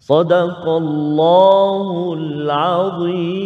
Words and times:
صدق 0.00 0.68
الله 0.68 2.14
العظيم. 2.18 3.36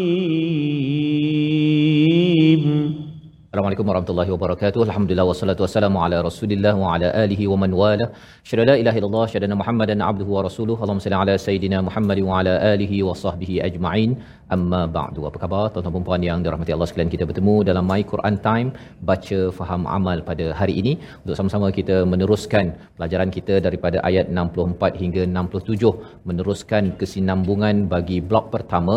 Assalamualaikum 3.50 3.88
warahmatullahi 3.90 4.30
wabarakatuh. 4.32 4.80
Alhamdulillah 4.86 5.24
wassalatu 5.28 5.62
wassalamu 5.64 5.98
ala 6.04 6.18
Rasulillah 6.26 6.72
wa 6.82 6.90
ala 6.94 7.08
alihi 7.22 7.44
wa 7.52 7.56
man 7.62 7.72
wala. 7.80 8.06
Syada 8.48 8.64
la 8.68 8.74
ilaha 8.82 8.98
illallah, 9.00 9.24
syada 9.32 9.56
Muhammadan 9.62 10.04
abduhu 10.08 10.36
wa 10.36 10.42
rasuluhu. 10.46 10.78
Allahumma 10.82 11.04
salli 11.04 11.18
ala 11.22 11.34
sayidina 11.46 11.78
Muhammad 11.88 12.18
wa 12.28 12.36
ala 12.40 12.52
alihi 12.72 12.98
wa 13.06 13.14
sahbihi 13.22 13.56
ajma'in. 13.68 14.12
Amma 14.56 14.82
ba'du. 14.96 15.20
Apa 15.28 15.38
khabar 15.42 15.64
tuan-tuan 15.72 15.96
dan 15.96 16.04
puan 16.08 16.22
yang 16.28 16.38
dirahmati 16.44 16.74
Allah 16.76 16.88
sekalian? 16.90 17.10
Kita 17.14 17.26
bertemu 17.30 17.54
dalam 17.70 17.84
My 17.90 17.98
Quran 18.12 18.36
Time, 18.46 18.68
baca 19.10 19.40
faham 19.58 19.82
amal 19.96 20.22
pada 20.30 20.46
hari 20.60 20.74
ini 20.82 20.92
untuk 21.22 21.36
sama-sama 21.40 21.66
kita 21.78 21.96
meneruskan 22.12 22.74
pelajaran 22.98 23.30
kita 23.36 23.56
daripada 23.66 23.98
ayat 24.10 24.26
64 24.38 25.02
hingga 25.02 25.22
67, 25.26 25.92
meneruskan 26.30 26.94
kesinambungan 27.02 27.76
bagi 27.94 28.18
blok 28.30 28.48
pertama 28.54 28.96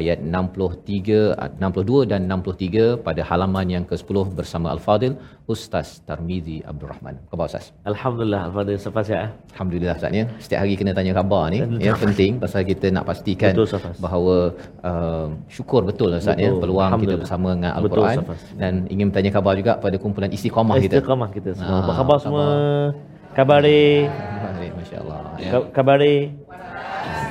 ayat 0.00 0.18
63, 0.36 1.22
62 1.62 2.10
dan 2.12 2.30
63 2.30 2.86
pada 3.08 3.22
halaman 3.30 3.66
yang 3.76 3.86
ke-10 3.92 4.16
bersama 4.38 4.66
Al-Fadil 4.74 5.12
Ustaz 5.54 5.88
Tarmizi 6.08 6.56
Abdul 6.70 6.88
Rahman. 6.92 7.14
Apa 7.20 7.30
khabar 7.32 7.46
Ustaz? 7.52 7.64
Alhamdulillah 7.92 8.40
Al-Fadhil 8.48 8.78
Safas 8.84 9.06
ya. 9.14 9.22
Alhamdulillah 9.54 9.94
Ustaz 10.00 10.12
ya. 10.20 10.24
Setiap 10.44 10.58
hari 10.64 10.74
kena 10.80 10.92
tanya 10.98 11.12
khabar 11.18 11.44
ni. 11.52 11.58
Yang 11.88 11.98
penting 12.04 12.30
pasal 12.44 12.64
kita 12.64 12.86
nak 12.96 13.04
pastikan 13.10 13.52
Betul, 13.52 13.68
Safas. 13.74 13.96
bahawa 14.00 14.36
uh, 14.80 15.26
syukur 15.52 15.80
betul 15.84 16.08
Ustaz 16.16 16.36
ya 16.40 16.48
Betul. 16.50 16.60
peluang 16.62 16.90
kita 17.04 17.14
bersama 17.22 17.48
dengan 17.54 17.72
Betul, 17.76 17.84
Al-Quran 17.84 18.16
Safas. 18.24 18.40
dan 18.56 18.72
ingin 18.88 19.06
bertanya 19.12 19.30
khabar 19.36 19.52
juga 19.60 19.72
pada 19.76 19.96
kumpulan 20.00 20.30
istiqamah 20.32 20.76
kita. 20.80 20.96
Istiqamah 20.98 21.28
kita 21.36 21.50
semua. 21.58 21.76
Ah, 21.76 21.82
Apa 21.84 21.92
khabar 22.00 22.16
semua? 22.24 22.44
khabar. 23.36 23.60
Baik, 23.64 24.72
masya-Allah 24.76 25.18
ya. 25.40 25.50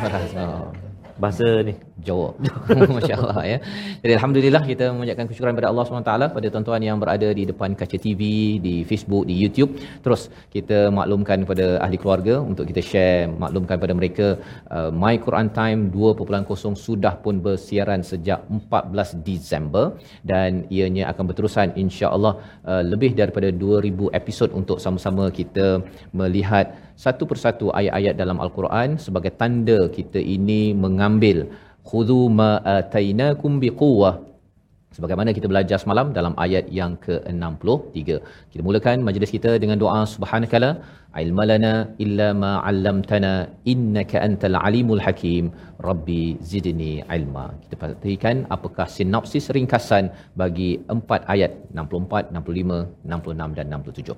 Alhamdulillah. 0.02 0.91
Bahasa 1.24 1.48
ni. 1.68 1.74
Jawa. 2.08 2.30
Masya-Allah 2.98 3.42
ya. 3.52 3.58
Jadi 4.04 4.14
alhamdulillah 4.18 4.62
kita 4.72 4.86
mengucapkan 4.94 5.26
kesyukuran 5.30 5.54
kepada 5.54 5.70
Allah 5.72 5.84
SWT 5.86 6.14
pada 6.36 6.48
tuan-tuan 6.54 6.82
yang 6.88 6.98
berada 7.04 7.30
di 7.40 7.44
depan 7.52 7.78
kaca 7.82 7.98
TV, 8.06 8.22
di 8.66 8.76
Facebook, 8.90 9.24
di 9.30 9.36
YouTube. 9.42 9.72
Terus 10.06 10.22
kita 10.56 10.78
maklumkan 11.00 11.46
kepada 11.46 11.66
ahli 11.86 11.98
keluarga 12.02 12.36
untuk 12.52 12.66
kita 12.72 12.82
share, 12.90 13.30
maklumkan 13.44 13.76
kepada 13.78 13.96
mereka 14.00 14.28
uh, 14.76 14.90
My 15.04 15.16
Quran 15.26 15.50
Time 15.60 15.82
2.0 15.94 16.74
sudah 16.88 17.14
pun 17.24 17.38
bersiaran 17.46 18.02
sejak 18.12 18.42
14 18.50 19.22
Disember 19.28 19.86
dan 20.32 20.66
ianya 20.74 21.06
akan 21.14 21.24
berterusan 21.30 21.78
insya-Allah 21.84 22.34
uh, 22.66 22.84
lebih 22.92 23.14
daripada 23.22 23.54
2000 23.54 24.10
episod 24.22 24.50
untuk 24.62 24.82
sama-sama 24.86 25.30
kita 25.40 25.68
melihat 26.22 26.74
satu 27.04 27.24
persatu 27.30 27.74
ayat-ayat 27.80 28.14
dalam 28.22 28.38
Al-Quran 28.46 29.02
sebagai 29.06 29.34
tanda 29.42 29.90
kita 29.98 30.22
ini 30.22 30.62
mengambil. 30.78 31.50
Khudhu 31.82 32.30
ma 32.30 32.62
atainakum 32.62 33.58
biquwwah 33.58 34.22
sebagaimana 34.96 35.30
kita 35.38 35.48
belajar 35.52 35.78
semalam 35.84 36.08
dalam 36.18 36.34
ayat 36.46 36.66
yang 36.80 36.94
ke-63. 37.06 38.00
Kita 38.52 38.62
mulakan 38.68 39.06
majlis 39.08 39.32
kita 39.36 39.54
dengan 39.64 39.80
doa 39.84 40.02
subhanakala 40.14 40.72
ilmalana 41.24 41.74
illa 42.06 42.28
ma 42.44 42.52
'allamtana 42.68 43.34
innaka 43.74 44.24
antal 44.28 44.58
alimul 44.68 45.04
hakim. 45.06 45.46
Rabbi 45.90 46.22
zidni 46.52 46.94
ilma. 47.18 47.46
Kita 47.64 47.76
perhatikan 47.82 48.46
apakah 48.56 48.88
sinopsis 48.98 49.48
ringkasan 49.58 50.06
bagi 50.42 50.70
empat 50.96 51.22
ayat 51.36 51.52
64 51.80 52.36
65 52.38 52.82
66 53.14 53.58
dan 53.58 53.66
67 53.80 54.16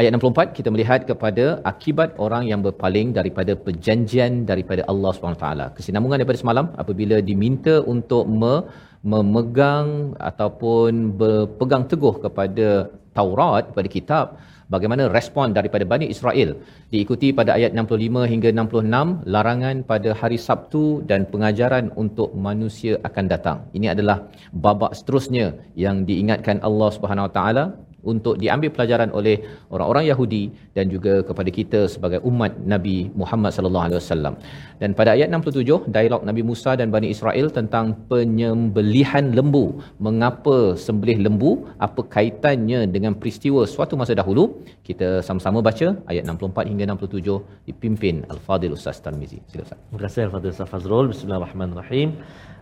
ayat 0.00 0.10
64 0.16 0.56
kita 0.58 0.68
melihat 0.74 1.00
kepada 1.10 1.44
akibat 1.70 2.10
orang 2.24 2.44
yang 2.50 2.60
berpaling 2.66 3.08
daripada 3.18 3.52
perjanjian 3.66 4.32
daripada 4.50 4.82
Allah 4.92 5.12
SWT 5.14 5.46
kesinambungan 5.78 6.18
daripada 6.20 6.40
semalam 6.42 6.66
apabila 6.82 7.16
diminta 7.30 7.74
untuk 7.94 8.24
me, 8.40 8.54
memegang 9.02 10.14
ataupun 10.18 11.14
berpegang 11.20 11.84
teguh 11.90 12.14
kepada 12.24 12.90
Taurat 13.18 13.74
kepada 13.74 13.88
kitab 13.90 14.26
bagaimana 14.70 15.10
respon 15.10 15.50
daripada 15.56 15.84
Bani 15.92 16.06
Israel. 16.14 16.54
Diikuti 16.92 17.34
pada 17.38 17.50
ayat 17.58 17.74
65 17.74 18.30
hingga 18.32 18.50
66 18.54 19.26
larangan 19.34 19.76
pada 19.90 20.10
hari 20.20 20.38
Sabtu 20.38 21.02
dan 21.10 21.26
pengajaran 21.32 21.90
untuk 22.02 22.30
manusia 22.48 22.94
akan 23.08 23.24
datang. 23.26 23.58
Ini 23.74 23.86
adalah 23.94 24.18
babak 24.64 24.94
seterusnya 24.98 25.56
yang 25.74 26.06
diingatkan 26.06 26.62
Allah 26.68 26.90
Subhanahu 26.94 27.26
Wa 27.28 27.34
Taala 27.38 27.64
untuk 28.12 28.34
diambil 28.42 28.70
pelajaran 28.74 29.10
oleh 29.18 29.36
orang-orang 29.74 30.04
Yahudi 30.10 30.42
dan 30.76 30.86
juga 30.94 31.14
kepada 31.28 31.50
kita 31.58 31.80
sebagai 31.94 32.20
umat 32.30 32.52
Nabi 32.72 32.96
Muhammad 33.20 33.50
sallallahu 33.56 33.86
alaihi 33.86 34.00
wasallam. 34.00 34.34
Dan 34.80 34.94
pada 34.98 35.10
ayat 35.16 35.28
67 35.34 35.90
dialog 35.96 36.22
Nabi 36.30 36.42
Musa 36.50 36.72
dan 36.80 36.88
Bani 36.94 37.10
Israel 37.14 37.48
tentang 37.58 37.86
penyembelihan 38.12 39.34
lembu. 39.38 39.64
Mengapa 40.06 40.56
sembelih 40.86 41.18
lembu? 41.26 41.50
Apa 41.86 42.02
kaitannya 42.16 42.86
dengan 42.96 43.14
peristiwa 43.20 43.62
suatu 43.74 43.94
masa 44.00 44.14
dahulu? 44.20 44.62
Kita 44.88 45.08
sama-sama 45.28 45.58
baca 45.68 45.88
ayat 46.10 46.22
64 46.26 46.70
hingga 46.70 46.84
67 46.94 47.66
dipimpin 47.68 48.22
Al-Fadil 48.34 48.76
Ustaz 48.78 49.02
Tarmizi. 49.06 49.40
Sila 49.50 49.64
Ustaz. 49.66 49.78
Terima 49.82 50.00
kasih 50.06 50.22
Al-Fadhil 50.28 50.54
Safazrul. 50.60 51.08
Bismillahirrahmanirrahim. 51.14 52.10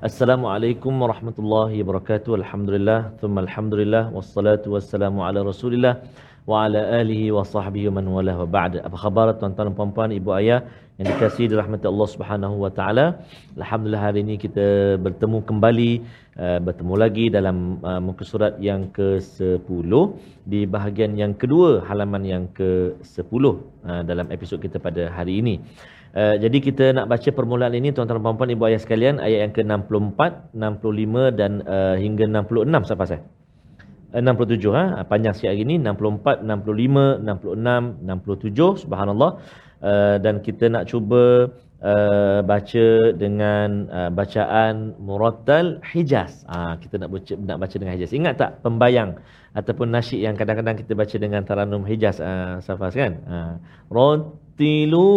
Assalamualaikum 0.09 0.93
warahmatullahi 1.03 1.81
wabarakatuh. 1.83 2.33
Alhamdulillah. 2.41 2.99
Thumma 3.21 3.41
alhamdulillah. 3.47 4.03
Wassalatu 4.17 4.77
wassalamu 4.77 5.25
ala 5.29 5.41
rasulillah. 5.53 5.95
Wa 6.51 6.57
ala 6.65 6.81
alihi 7.01 7.35
wa 7.37 7.43
sahbihi 7.55 7.91
man 7.97 8.07
wala 8.17 8.35
wa 8.43 8.47
ba'd. 8.57 8.79
Apa 8.87 8.97
khabar 9.05 9.27
tuan-tuan 9.39 9.75
puan-puan, 9.79 10.11
ibu 10.15 10.31
ayah 10.41 10.61
yang 10.97 11.07
dikasihi 11.13 11.53
dirahmati 11.53 11.85
Allah 11.93 12.09
Subhanahu 12.15 12.57
wa 12.65 12.71
taala. 12.79 13.07
Alhamdulillah 13.61 14.03
hari 14.09 14.21
ini 14.25 14.35
kita 14.45 14.97
bertemu 15.07 15.39
kembali 15.49 15.91
uh, 16.41 16.59
bertemu 16.67 16.95
lagi 17.03 17.25
dalam 17.29 17.57
uh, 17.85 18.01
muka 18.01 18.25
surat 18.25 18.57
yang 18.69 18.89
ke-10 18.97 19.93
di 20.53 20.61
bahagian 20.65 21.13
yang 21.21 21.37
kedua 21.37 21.85
halaman 21.89 22.25
yang 22.25 22.45
ke-10 22.57 23.45
uh, 23.45 24.03
dalam 24.09 24.27
episod 24.33 24.57
kita 24.57 24.81
pada 24.81 25.13
hari 25.13 25.45
ini. 25.45 25.57
Uh, 26.17 26.41
jadi 26.41 26.59
kita 26.65 26.85
nak 26.97 27.13
baca 27.13 27.29
permulaan 27.29 27.77
ini 27.77 27.93
tuan-tuan 27.93 28.25
puan-puan 28.25 28.49
ibu 28.49 28.65
ayah 28.65 28.81
sekalian 28.81 29.21
ayat 29.21 29.39
yang 29.45 29.53
ke-64, 29.53 30.21
65 30.57 31.41
dan 31.41 31.61
uh, 31.69 31.97
hingga 32.01 32.25
66 32.25 32.89
siapa 32.89 33.05
saya? 33.05 33.21
67 34.23 34.73
ha? 34.73 35.05
Panjang 35.05 35.33
sikit 35.37 35.53
hari 35.53 35.65
ni 35.69 35.77
64 35.83 36.45
65 36.45 37.21
66 37.23 38.05
67 38.05 38.83
subhanallah. 38.83 39.33
Uh, 39.77 40.17
dan 40.25 40.41
kita 40.41 40.73
nak 40.73 40.89
cuba 40.89 41.53
uh, 41.85 42.41
baca 42.41 42.87
dengan 43.13 43.69
uh, 43.93 44.09
bacaan 44.09 44.97
murattal 44.97 45.85
hijaz. 45.85 46.49
Ah 46.49 46.81
kita 46.81 46.97
nak 46.97 47.13
baca 47.13 47.33
nak 47.37 47.59
baca 47.61 47.77
dengan 47.77 47.95
hijaz. 47.97 48.17
Ingat 48.17 48.35
tak 48.41 48.51
pembayang 48.65 49.21
ataupun 49.53 49.93
nasyid 49.93 50.21
yang 50.25 50.37
kadang-kadang 50.37 50.77
kita 50.81 50.93
baca 50.97 51.17
dengan 51.21 51.45
taranum 51.45 51.85
hijaz? 51.85 52.17
Uh, 52.21 52.61
safas 52.65 52.97
kan? 52.97 53.21
Uh, 53.29 53.55
rattilu 53.93 55.13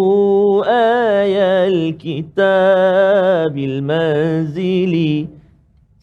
ayal 0.68 1.96
kitabil 1.96 3.80
manzili 3.80 5.32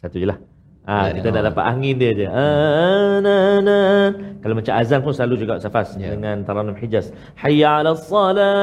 satu 0.01 0.17
je 0.23 0.29
lah 0.29 0.46
Ah, 0.87 1.11
kita 1.11 1.35
nak 1.35 1.51
dapat 1.51 1.65
angin 1.67 1.99
dia 1.99 2.15
je. 2.15 2.27
Anana. 2.31 4.15
Kalau 4.39 4.55
macam 4.55 4.71
azan 4.79 5.03
pun 5.03 5.11
selalu 5.11 5.43
juga 5.43 5.59
safas 5.59 5.99
Ya. 5.99 6.15
dengan 6.15 6.47
taranum 6.47 6.79
Hijaz. 6.79 7.11
Hayya 7.35 7.83
'alas 7.83 8.07
salah. 8.07 8.55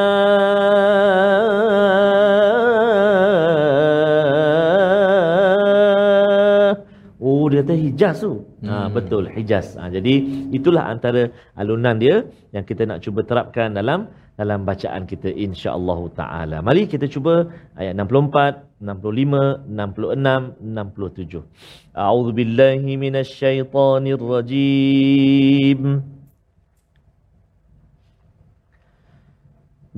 kata 7.62 7.75
Hijaz 7.85 8.17
tu. 8.25 8.32
Ha, 8.69 8.75
betul, 8.96 9.25
Hijaz. 9.37 9.67
Ha, 9.79 9.82
jadi, 9.96 10.14
itulah 10.58 10.85
antara 10.93 11.23
alunan 11.61 11.96
dia 12.02 12.17
yang 12.55 12.64
kita 12.70 12.82
nak 12.90 12.99
cuba 13.05 13.20
terapkan 13.31 13.69
dalam 13.79 14.00
dalam 14.38 14.62
bacaan 14.62 15.02
kita 15.11 15.29
insya-Allah 15.35 16.00
taala. 16.14 16.56
Mari 16.62 16.87
kita 16.87 17.06
cuba 17.14 17.50
ayat 17.75 17.94
64, 17.99 18.79
65, 18.79 19.67
66, 19.67 20.62
67. 20.62 21.43
A'udzubillahi 21.99 22.90
minasyaitonir 23.02 24.23
rajim. 24.23 25.82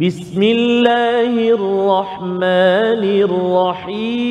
بسم 0.00 0.40
الله 0.40 1.34
الرحمن 1.60 3.04
الرحيم 3.28 4.30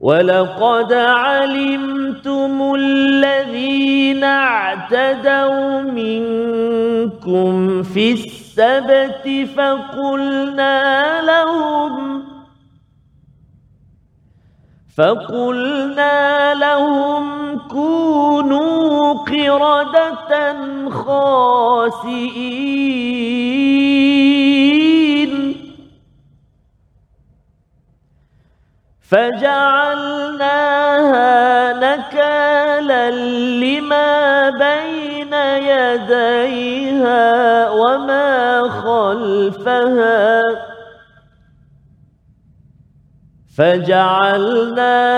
ولقد 0.00 0.92
علمتم 0.92 2.74
الذين 2.74 4.24
اعتدوا 4.24 5.80
منكم 5.80 7.82
في 7.82 8.12
السبت 8.12 9.48
فقلنا 9.56 11.20
لهم 11.22 12.22
فقلنا 14.96 16.54
لهم 16.54 17.58
كونوا 17.68 19.12
قردة 19.12 20.56
خاسئين 20.90 22.80
فجعلناها 29.10 30.52
نكالا 31.72 33.10
لما 33.10 34.50
بين 34.50 35.32
يديها 35.72 37.20
وما 37.70 38.62
خلفها. 38.68 40.42
فجعلناها 43.58 45.10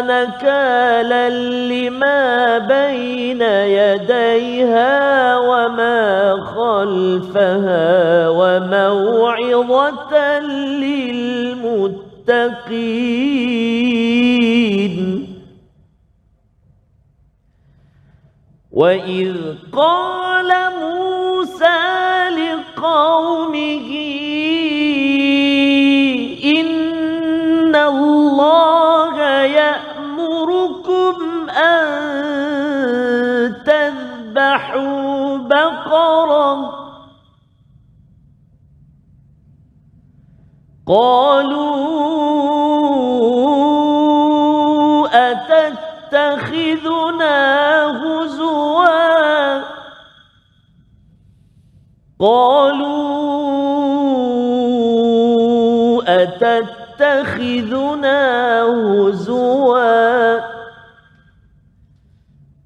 نكالا 0.00 1.28
لما 1.68 2.58
بين 2.58 3.42
يديها 3.42 5.36
وما 5.36 6.36
خلفها 6.56 8.28
وموعظة 8.28 10.10
للمتقين 12.28 14.10
وإذ 18.72 19.36
قال 19.72 20.50
موسى 20.80 22.28
لقومه 22.30 23.90
إن 26.44 27.76
الله 27.76 29.20
يأمركم 29.42 31.16
أن 31.50 31.86
تذبحوا 33.64 35.36
بقرة 35.36 36.80
قالوا 40.86 41.99
قالوا 52.20 53.30
أتتخذنا 56.22 58.20
هزوا؟ 58.62 60.40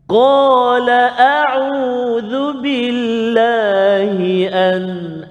قال 0.08 0.90
أعوذ 1.20 2.52
بالله 2.52 4.48
أن 4.52 4.82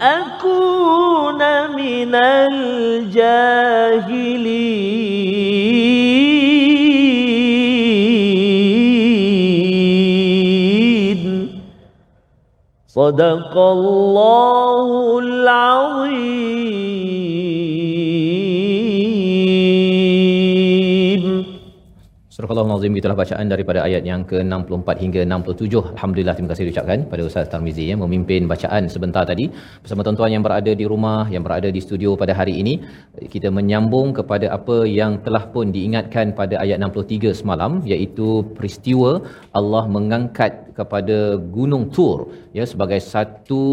أكون 0.02 1.72
من 1.76 2.16
الجاهلين. 2.16 3.44
صدق 12.93 13.59
الله 13.59 15.19
العظيم 15.19 16.79
Surah 22.34 22.50
Al-Azim 22.50 22.98
itulah 23.00 23.14
bacaan 23.20 23.46
daripada 23.54 23.80
ayat 23.88 24.04
yang 24.10 24.22
ke-64 24.30 24.88
hingga 25.02 25.22
67. 25.22 25.82
Alhamdulillah 25.94 26.34
terima 26.38 26.50
kasih 26.52 26.66
diucapkan 26.68 27.00
pada 27.12 27.22
Ustaz 27.30 27.46
Tarmizi 27.52 27.86
yang 27.90 28.00
memimpin 28.04 28.50
bacaan 28.52 28.90
sebentar 28.94 29.22
tadi 29.32 29.46
bersama 29.84 30.02
tuan-tuan 30.06 30.34
yang 30.36 30.44
berada 30.48 30.72
di 30.80 30.86
rumah, 30.94 31.30
yang 31.34 31.46
berada 31.48 31.70
di 31.76 31.78
studio 31.86 32.18
pada 32.22 32.34
hari 32.40 32.54
ini. 32.62 32.74
Kita 33.34 33.54
menyambung 33.58 34.18
kepada 34.18 34.50
apa 34.58 34.78
yang 35.00 35.22
telah 35.26 35.46
pun 35.54 35.70
diingatkan 35.76 36.34
pada 36.40 36.58
ayat 36.64 36.82
63 36.82 37.38
semalam 37.42 37.86
iaitu 37.86 38.30
peristiwa 38.58 39.22
Allah 39.60 39.86
mengangkat 39.98 40.74
kepada 40.80 41.18
Gunung 41.56 41.86
Tur 41.96 42.18
ya 42.58 42.66
sebagai 42.72 43.00
satu 43.14 43.64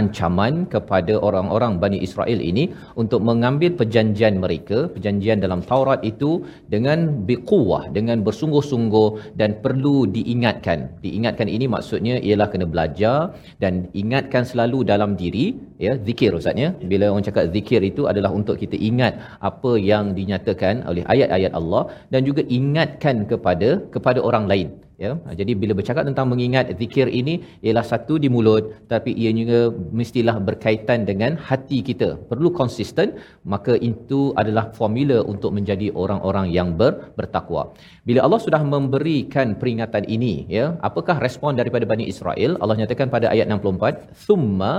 ancaman 0.00 0.54
kepada 0.74 1.14
orang-orang 1.28 1.72
Bani 1.82 1.98
Israel 2.06 2.40
ini 2.50 2.64
untuk 3.02 3.20
mengambil 3.28 3.70
perjanjian 3.80 4.40
mereka, 4.44 4.78
perjanjian 4.94 5.44
dalam 5.44 5.60
Taurat 5.70 6.00
itu 6.12 6.30
dengan 6.74 6.98
biquwah, 7.28 7.84
dengan 7.98 8.05
bersungguh-sungguh 8.26 9.08
dan 9.40 9.50
perlu 9.64 9.96
diingatkan. 10.16 10.78
Diingatkan 11.04 11.48
ini 11.56 11.66
maksudnya 11.74 12.14
ialah 12.26 12.48
kena 12.52 12.66
belajar 12.72 13.34
dan 13.62 13.90
ingatkan 14.02 14.44
selalu 14.50 14.78
dalam 14.92 15.12
diri 15.22 15.46
ya 15.86 15.94
zikir 16.08 16.30
ustaz 16.38 16.56
ya. 16.64 16.70
Bila 16.92 17.12
orang 17.12 17.26
cakap 17.28 17.44
zikir 17.56 17.80
itu 17.90 18.04
adalah 18.12 18.32
untuk 18.40 18.56
kita 18.62 18.76
ingat 18.90 19.14
apa 19.50 19.72
yang 19.90 20.14
dinyatakan 20.18 20.86
oleh 20.90 21.04
ayat-ayat 21.14 21.52
Allah 21.60 21.84
dan 22.12 22.22
juga 22.28 22.42
ingatkan 22.58 23.26
kepada 23.30 23.70
kepada 23.94 24.20
orang 24.30 24.46
lain 24.52 24.68
ya. 25.04 25.10
Jadi 25.40 25.52
bila 25.62 25.72
bercakap 25.78 26.04
tentang 26.08 26.26
mengingat 26.32 26.72
zikir 26.80 27.06
ini 27.20 27.34
ialah 27.66 27.84
satu 27.92 28.14
di 28.24 28.28
mulut 28.34 28.64
tapi 28.92 29.10
ia 29.22 29.30
juga 29.40 29.60
mestilah 30.00 30.36
berkaitan 30.48 31.08
dengan 31.10 31.32
hati 31.48 31.78
kita. 31.88 32.08
Perlu 32.30 32.50
konsisten 32.60 33.16
maka 33.54 33.74
itu 33.90 34.20
adalah 34.42 34.64
formula 34.78 35.18
untuk 35.32 35.52
menjadi 35.58 35.88
orang-orang 36.02 36.48
yang 36.58 36.70
ber, 36.80 36.92
bertakwa. 37.18 37.62
Bila 38.08 38.20
Allah 38.26 38.40
sudah 38.46 38.62
memberikan 38.74 39.56
peringatan 39.60 40.04
ini 40.16 40.34
ya 40.56 40.66
apakah 40.88 41.16
respon 41.26 41.54
daripada 41.60 41.84
Bani 41.92 42.06
Israel? 42.12 42.52
Allah 42.62 42.76
nyatakan 42.82 43.08
pada 43.16 43.28
ayat 43.34 43.46
64 43.52 44.24
thumma 44.26 44.72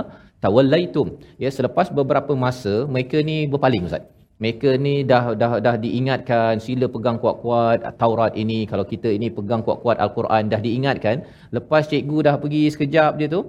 tawallaitum 0.44 1.06
ya 1.42 1.50
selepas 1.58 1.86
beberapa 1.98 2.32
masa 2.46 2.74
mereka 2.94 3.18
ni 3.30 3.36
berpaling 3.52 3.84
ustaz 3.88 4.17
mereka 4.42 4.70
ni 4.86 4.94
dah 5.10 5.34
dah 5.40 5.52
dah 5.66 5.74
diingatkan 5.84 6.62
sila 6.66 6.86
pegang 6.94 7.18
kuat-kuat 7.22 7.82
Taurat 8.02 8.32
ini 8.42 8.58
kalau 8.70 8.86
kita 8.92 9.10
ini 9.18 9.28
pegang 9.38 9.62
kuat-kuat 9.66 9.98
Al-Quran 10.04 10.46
dah 10.52 10.60
diingatkan. 10.66 11.26
Lepas 11.56 11.90
cikgu 11.90 12.18
dah 12.26 12.34
pergi 12.42 12.62
sekejap 12.74 13.18
dia 13.18 13.28
tu 13.36 13.40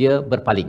dia 0.00 0.14
berpaling. 0.32 0.68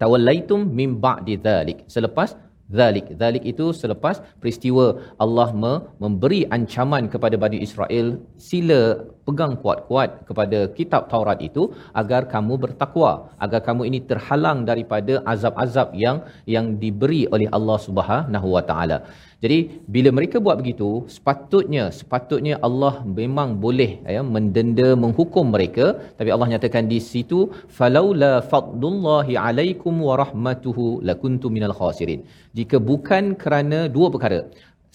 Tawallaitum 0.00 0.60
mim 0.78 1.00
ba'di 1.04 1.34
dhalik. 1.46 1.78
Selepas 1.94 2.36
zalik 2.78 3.06
zalik 3.20 3.44
itu 3.52 3.66
selepas 3.82 4.20
peristiwa 4.40 4.84
Allah 5.24 5.48
me- 5.62 5.82
memberi 6.02 6.40
ancaman 6.56 7.08
kepada 7.12 7.36
Bani 7.40 7.58
Israel 7.66 8.06
sila 8.48 8.80
pegang 9.26 9.54
kuat-kuat 9.62 10.10
kepada 10.28 10.58
kitab 10.78 11.02
Taurat 11.12 11.38
itu 11.48 11.62
agar 12.00 12.22
kamu 12.34 12.54
bertakwa 12.64 13.12
agar 13.44 13.60
kamu 13.68 13.82
ini 13.90 14.00
terhalang 14.10 14.60
daripada 14.70 15.14
azab-azab 15.34 15.90
yang 16.04 16.18
yang 16.54 16.66
diberi 16.82 17.22
oleh 17.34 17.48
Allah 17.58 17.78
Subhanahu 17.86 18.48
Wa 18.56 18.64
Taala 18.70 18.98
jadi 19.44 19.58
bila 19.94 20.10
mereka 20.16 20.36
buat 20.44 20.56
begitu, 20.60 20.88
sepatutnya 21.14 21.84
sepatutnya 21.98 22.54
Allah 22.66 22.92
memang 23.18 23.48
boleh 23.64 23.90
ya 24.16 24.22
mendenda 24.34 24.88
menghukum 25.02 25.44
mereka, 25.54 25.86
tapi 26.18 26.30
Allah 26.34 26.48
nyatakan 26.52 26.88
di 26.92 26.98
situ 27.10 27.38
falaula 27.78 28.32
fadlullahi 28.52 29.34
alaikum 29.46 30.00
wa 30.08 30.14
rahmatuhu 30.22 30.86
lakuntum 31.08 31.52
minal 31.56 31.76
khasirin. 31.80 32.22
Jika 32.58 32.78
bukan 32.90 33.24
kerana 33.42 33.80
dua 33.96 34.08
perkara 34.14 34.40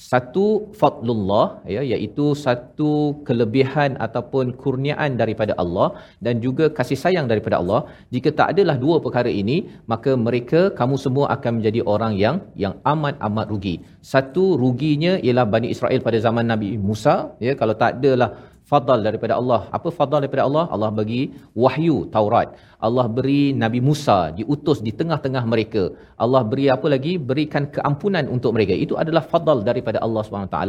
satu 0.08 0.46
fadlullah 0.80 1.46
ya 1.76 1.82
iaitu 1.92 2.26
satu 2.44 2.92
kelebihan 3.28 3.92
ataupun 4.06 4.46
kurniaan 4.62 5.20
daripada 5.22 5.54
Allah 5.64 5.88
dan 6.26 6.36
juga 6.46 6.68
kasih 6.78 7.00
sayang 7.04 7.28
daripada 7.32 7.56
Allah 7.62 7.82
jika 8.16 8.32
tak 8.40 8.50
adalah 8.54 8.76
dua 8.84 8.98
perkara 9.06 9.32
ini 9.42 9.58
maka 9.94 10.14
mereka 10.28 10.62
kamu 10.80 10.98
semua 11.06 11.26
akan 11.36 11.54
menjadi 11.58 11.84
orang 11.94 12.16
yang 12.24 12.38
yang 12.64 12.76
amat 12.94 13.18
amat 13.30 13.48
rugi 13.54 13.76
satu 14.14 14.46
ruginya 14.64 15.16
ialah 15.26 15.46
Bani 15.56 15.70
Israel 15.76 16.02
pada 16.08 16.20
zaman 16.28 16.48
Nabi 16.54 16.72
Musa 16.90 17.16
ya 17.48 17.56
kalau 17.62 17.76
tak 17.84 18.00
adalah 18.00 18.32
fadal 18.72 19.00
daripada 19.08 19.34
Allah. 19.42 19.62
Apa 19.78 19.90
fadal 20.00 20.20
daripada 20.24 20.44
Allah? 20.48 20.66
Allah 20.76 20.90
bagi 21.00 21.22
wahyu 21.64 21.98
Taurat. 22.16 22.50
Allah 22.80 23.06
beri 23.12 23.52
Nabi 23.52 23.80
Musa 23.84 24.32
diutus 24.32 24.80
di 24.80 24.92
tengah-tengah 25.00 25.44
mereka. 25.44 25.92
Allah 26.16 26.42
beri 26.48 26.72
apa 26.72 26.88
lagi? 26.94 27.20
Berikan 27.30 27.68
keampunan 27.76 28.24
untuk 28.32 28.56
mereka. 28.56 28.72
Itu 28.72 28.96
adalah 28.96 29.24
fadal 29.32 29.68
daripada 29.68 30.00
Allah 30.00 30.24
SWT. 30.24 30.60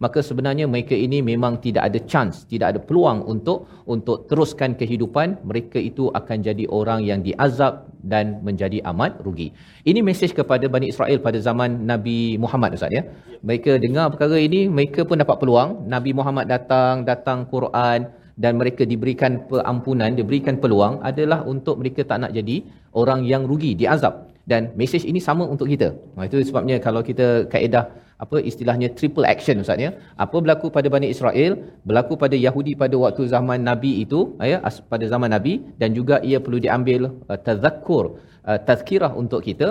Maka 0.00 0.18
sebenarnya 0.24 0.64
mereka 0.64 0.96
ini 0.96 1.20
memang 1.20 1.60
tidak 1.60 1.92
ada 1.92 2.00
chance, 2.12 2.48
tidak 2.48 2.66
ada 2.72 2.80
peluang 2.80 3.20
untuk 3.28 3.68
untuk 3.84 4.24
teruskan 4.32 4.80
kehidupan. 4.80 5.44
Mereka 5.44 5.76
itu 5.76 6.08
akan 6.08 6.36
jadi 6.40 6.64
orang 6.72 7.04
yang 7.04 7.20
diazab 7.20 7.92
dan 8.00 8.40
menjadi 8.40 8.80
amat 8.88 9.20
rugi. 9.20 9.52
Ini 9.84 10.00
mesej 10.00 10.32
kepada 10.32 10.64
Bani 10.72 10.88
Israel 10.88 11.20
pada 11.20 11.36
zaman 11.36 11.84
Nabi 11.84 12.40
Muhammad 12.40 12.80
Ustaz 12.80 12.88
ya. 12.88 13.04
Mereka 13.44 13.76
dengar 13.76 14.08
perkara 14.08 14.40
ini, 14.40 14.72
mereka 14.72 15.04
pun 15.04 15.20
dapat 15.20 15.36
peluang. 15.36 15.84
Nabi 15.84 16.16
Muhammad 16.16 16.48
datang, 16.48 17.04
datang 17.04 17.44
Quran 17.44 18.08
dan 18.42 18.52
mereka 18.60 18.86
diberikan 18.92 19.32
perampunan, 19.50 20.14
diberikan 20.14 20.56
peluang 20.62 21.02
adalah 21.10 21.42
untuk 21.52 21.82
mereka 21.82 22.06
tak 22.10 22.18
nak 22.22 22.32
jadi 22.38 22.56
orang 22.94 23.26
yang 23.26 23.42
rugi, 23.50 23.74
diazab. 23.80 24.30
Dan 24.48 24.72
mesej 24.80 25.02
ini 25.10 25.20
sama 25.28 25.44
untuk 25.44 25.66
kita. 25.72 25.92
Itu 26.24 26.40
sebabnya 26.48 26.76
kalau 26.86 27.02
kita 27.08 27.50
kaedah 27.52 27.84
apa 28.24 28.36
istilahnya 28.50 28.88
triple 28.98 29.26
action 29.32 29.60
Ustaz 29.62 29.78
ya. 29.86 29.90
Apa 30.24 30.36
berlaku 30.42 30.66
pada 30.76 30.88
Bani 30.94 31.10
Israel, 31.14 31.52
berlaku 31.84 32.14
pada 32.22 32.36
Yahudi 32.46 32.72
pada 32.82 32.96
waktu 33.04 33.28
zaman 33.34 33.60
Nabi 33.70 33.92
itu, 34.06 34.20
ya, 34.52 34.58
pada 34.92 35.04
zaman 35.12 35.30
Nabi 35.36 35.52
dan 35.80 35.92
juga 35.98 36.22
ia 36.30 36.38
perlu 36.40 36.58
diambil 36.64 37.00
uh, 37.28 37.38
tazakkur, 37.46 38.04
uh, 38.48 38.58
tazkirah 38.68 39.12
untuk 39.22 39.44
kita 39.44 39.68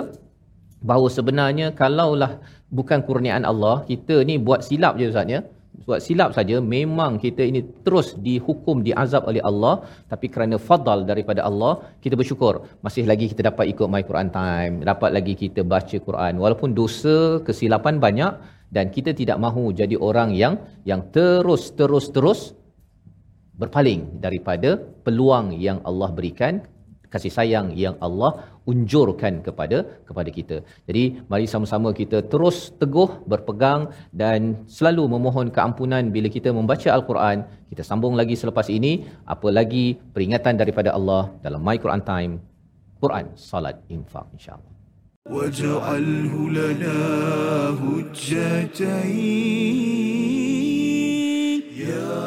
bahawa 0.78 1.08
sebenarnya 1.10 1.74
kalaulah 1.74 2.38
bukan 2.70 3.02
kurniaan 3.02 3.42
Allah, 3.42 3.82
kita 3.90 4.22
ni 4.28 4.38
buat 4.38 4.62
silap 4.62 4.94
je 5.00 5.10
Ustaz 5.10 5.26
ya 5.26 5.40
buat 5.88 6.00
silap 6.06 6.30
saja 6.36 6.56
memang 6.76 7.12
kita 7.24 7.42
ini 7.50 7.60
terus 7.84 8.08
dihukum 8.26 8.84
diazab 8.88 9.24
oleh 9.30 9.42
Allah. 9.50 9.74
Tapi 10.12 10.26
kerana 10.34 10.56
fadal 10.68 11.08
daripada 11.10 11.40
Allah 11.48 11.72
kita 12.04 12.14
bersyukur. 12.20 12.54
Masih 12.84 13.04
lagi 13.10 13.26
kita 13.32 13.42
dapat 13.50 13.72
ikut 13.72 13.88
my 13.94 14.02
Quran 14.08 14.28
time. 14.40 14.74
Dapat 14.90 15.10
lagi 15.16 15.34
kita 15.42 15.64
baca 15.74 15.96
Quran. 16.08 16.32
Walaupun 16.44 16.76
dosa 16.80 17.40
kesilapan 17.48 17.96
banyak 18.06 18.32
dan 18.76 18.92
kita 18.96 19.16
tidak 19.20 19.40
mahu 19.44 19.64
jadi 19.80 19.96
orang 20.08 20.36
yang 20.42 20.54
yang 20.90 21.02
terus 21.16 21.72
terus 21.78 22.06
terus 22.16 22.40
berpaling 23.60 24.20
daripada 24.24 24.76
peluang 25.04 25.46
yang 25.66 25.78
Allah 25.88 26.10
berikan 26.18 26.60
kasih 27.13 27.31
sayang 27.37 27.67
yang 27.83 27.95
Allah 28.05 28.31
unjurkan 28.71 29.33
kepada 29.47 29.77
kepada 30.07 30.29
kita. 30.37 30.57
Jadi 30.89 31.03
mari 31.31 31.45
sama-sama 31.53 31.89
kita 32.01 32.19
terus 32.33 32.57
teguh 32.81 33.09
berpegang 33.31 33.81
dan 34.21 34.65
selalu 34.77 35.05
memohon 35.15 35.47
keampunan 35.57 36.03
bila 36.15 36.27
kita 36.37 36.49
membaca 36.59 36.89
al-Quran. 36.97 37.45
Kita 37.71 37.85
sambung 37.89 38.17
lagi 38.21 38.35
selepas 38.43 38.67
ini 38.77 38.93
apa 39.35 39.49
lagi 39.59 39.85
peringatan 40.15 40.57
daripada 40.61 40.89
Allah 40.97 41.23
dalam 41.45 41.61
My 41.67 41.77
Quran 41.85 42.03
Time 42.11 42.33
Quran 43.03 43.25
Salat 43.49 43.77
Infak 43.97 44.27
insya-Allah. 44.37 44.73
واجعله 45.23 46.33
لنا 46.59 46.99
هجتين 47.79 49.23
يا 51.79 51.87
يا 51.87 52.26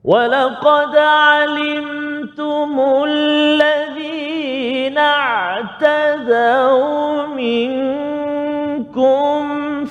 ولقد 0.04 0.94
علمتم 0.96 2.72
الذين 3.08 4.98
اعتدوا 4.98 6.48
منكم 7.28 7.87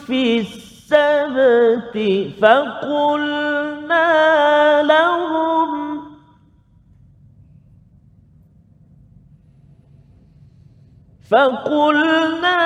في 0.07 0.41
السبت 0.41 1.97
فقلنا 2.43 4.03
لهم 4.83 6.03
فقلنا 11.31 12.57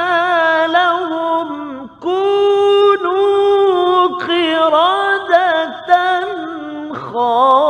لهم 0.67 1.87
كونوا 2.01 4.07
قردة 4.07 5.91
خاسئين 6.95 7.70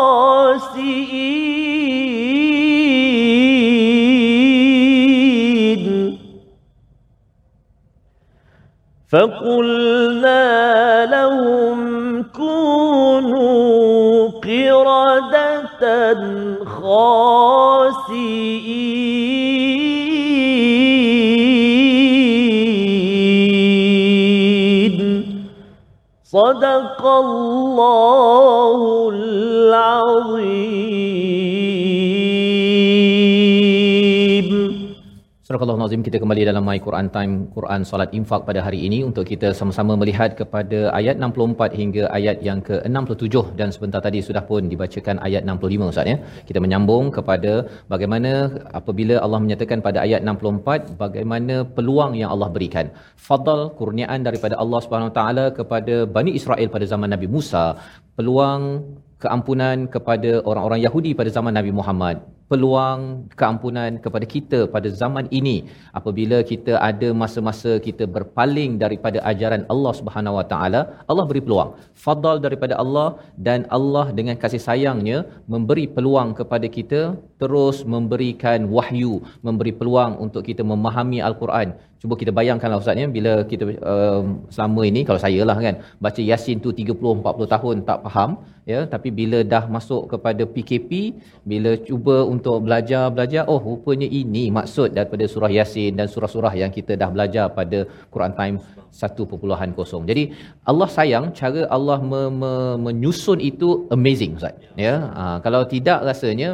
فقلنا 9.13 11.07
لهم 11.07 12.23
كونوا 12.23 14.29
قردة 14.29 16.15
خاسئين. 16.65 18.11
صدق 26.25 27.07
الله 27.07 29.11
العظيم. 29.15 30.61
Surah 35.51 35.67
Al-Nazim 35.75 36.03
kita 36.07 36.19
kembali 36.23 36.43
dalam 36.49 36.63
My 36.67 36.79
Quran 36.85 37.07
Time 37.15 37.33
Quran 37.55 37.81
Salat 37.89 38.11
Infak 38.19 38.43
pada 38.49 38.61
hari 38.67 38.81
ini 38.89 38.99
untuk 39.07 39.25
kita 39.31 39.49
sama-sama 39.61 39.93
melihat 40.01 40.31
kepada 40.41 40.79
ayat 40.99 41.17
64 41.19 41.79
hingga 41.81 42.03
ayat 42.19 42.37
yang 42.49 42.61
ke-67 42.69 43.35
dan 43.59 43.75
sebentar 43.75 44.01
tadi 44.07 44.23
sudah 44.29 44.43
pun 44.51 44.71
dibacakan 44.73 45.19
ayat 45.29 45.43
65 45.51 45.91
Ustaz 45.91 46.07
ya. 46.13 46.17
Kita 46.49 46.63
menyambung 46.65 47.11
kepada 47.17 47.53
bagaimana 47.93 48.33
apabila 48.81 49.19
Allah 49.25 49.43
menyatakan 49.45 49.83
pada 49.89 49.99
ayat 50.07 50.23
64 50.23 50.95
bagaimana 51.05 51.67
peluang 51.77 52.15
yang 52.23 52.31
Allah 52.37 52.51
berikan. 52.57 52.87
Fadal 53.29 53.63
kurniaan 53.81 54.23
daripada 54.31 54.55
Allah 54.63 54.81
Subhanahu 54.87 55.11
Wa 55.11 55.17
Taala 55.21 55.47
kepada 55.61 55.95
Bani 56.17 56.33
Israel 56.41 56.69
pada 56.77 56.87
zaman 56.95 57.11
Nabi 57.17 57.27
Musa, 57.37 57.65
peluang 58.15 58.63
keampunan 59.25 59.91
kepada 59.97 60.31
orang-orang 60.51 60.83
Yahudi 60.87 61.11
pada 61.23 61.33
zaman 61.39 61.55
Nabi 61.59 61.75
Muhammad 61.81 62.19
peluang 62.51 63.01
keampunan 63.41 63.99
kepada 64.05 64.27
kita 64.35 64.61
pada 64.75 64.89
zaman 65.01 65.27
ini. 65.39 65.57
Apabila 65.99 66.39
kita 66.51 66.73
ada 66.91 67.09
masa-masa 67.23 67.73
kita 67.87 68.05
berpaling 68.17 68.73
daripada 68.85 69.19
ajaran 69.33 69.65
Allah 69.73 69.93
Subhanahu 70.01 70.39
Wa 70.39 70.47
Taala 70.53 70.81
Allah 71.11 71.25
beri 71.31 71.43
peluang. 71.47 71.71
Fadal 72.05 72.39
daripada 72.47 72.75
Allah 72.83 73.09
dan 73.49 73.61
Allah 73.79 74.07
dengan 74.19 74.37
kasih 74.45 74.63
sayangnya 74.69 75.19
memberi 75.55 75.87
peluang 75.97 76.31
kepada 76.41 76.67
kita 76.79 77.03
terus 77.43 77.79
memberikan 77.95 78.67
wahyu 78.77 79.15
memberi 79.47 79.73
peluang 79.81 80.13
untuk 80.25 80.43
kita 80.51 80.63
memahami 80.73 81.21
al-Quran 81.29 81.71
cuba 82.01 82.15
kita 82.21 82.33
bayangkanlah 82.39 82.79
ustaz 82.83 83.01
ya 83.03 83.07
bila 83.17 83.33
kita 83.51 83.65
uh, 83.93 84.23
selama 84.55 84.83
ini 84.91 85.01
kalau 85.09 85.21
saya 85.25 85.41
lah 85.49 85.57
kan 85.67 85.75
baca 86.05 86.21
yasin 86.31 86.57
tu 86.65 86.71
30 86.81 86.97
40 86.97 87.55
tahun 87.55 87.77
tak 87.89 87.99
faham 88.07 88.31
ya. 88.73 88.81
Tapi 88.95 89.09
bila 89.21 89.39
dah 89.53 89.65
masuk 89.77 90.03
kepada 90.13 90.43
PKP 90.55 90.91
bila 91.51 91.71
cuba 91.89 92.17
untuk 92.35 92.57
belajar-belajar 92.67 93.43
oh 93.53 93.61
rupanya 93.69 94.09
ini 94.21 94.45
maksud 94.59 94.89
daripada 94.97 95.25
surah 95.33 95.53
yasin 95.59 95.93
dan 95.99 96.07
surah-surah 96.15 96.55
yang 96.63 96.73
kita 96.79 96.95
dah 97.03 97.11
belajar 97.17 97.47
pada 97.59 97.81
Quran 98.15 98.35
Time 98.41 98.57
1.0 98.91 100.11
jadi 100.11 100.23
Allah 100.71 100.89
sayang 100.97 101.27
cara 101.39 101.61
Allah 101.77 101.99
me- 102.11 102.33
me- 102.41 102.79
menyusun 102.87 103.39
itu 103.51 103.69
amazing 103.97 104.33
ustaz 104.39 104.55
ya. 104.87 104.95
Ha, 105.19 105.23
kalau 105.45 105.63
tidak 105.75 105.99
rasanya 106.09 106.49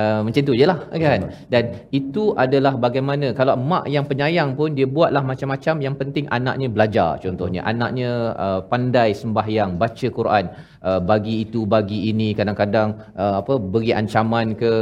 uh, 0.00 0.20
macam 0.24 0.42
tu 0.48 0.54
jelah 0.60 0.78
kan. 1.04 1.20
Dan 1.52 1.64
itu 2.00 2.24
adalah 2.44 2.74
bagaimana 2.86 3.26
kalau 3.38 3.54
mak 3.70 3.84
yang 3.94 4.06
penyayang 4.10 4.50
pun 4.58 4.70
dia 4.78 4.81
buatlah 4.94 5.22
macam-macam. 5.30 5.74
Yang 5.86 5.96
penting 6.00 6.24
anaknya 6.36 6.68
belajar 6.74 7.10
contohnya. 7.24 7.60
Anaknya 7.72 8.10
uh, 8.44 8.60
pandai 8.72 9.10
sembahyang 9.22 9.76
baca 9.82 10.08
Quran. 10.18 10.44
Uh, 10.82 11.00
bagi 11.10 11.34
itu 11.44 11.60
bagi 11.74 11.98
ini. 12.10 12.28
Kadang-kadang 12.38 12.88
uh, 13.22 13.34
apa 13.42 13.54
beri 13.74 13.90
ancaman 14.00 14.54
ke 14.62 14.72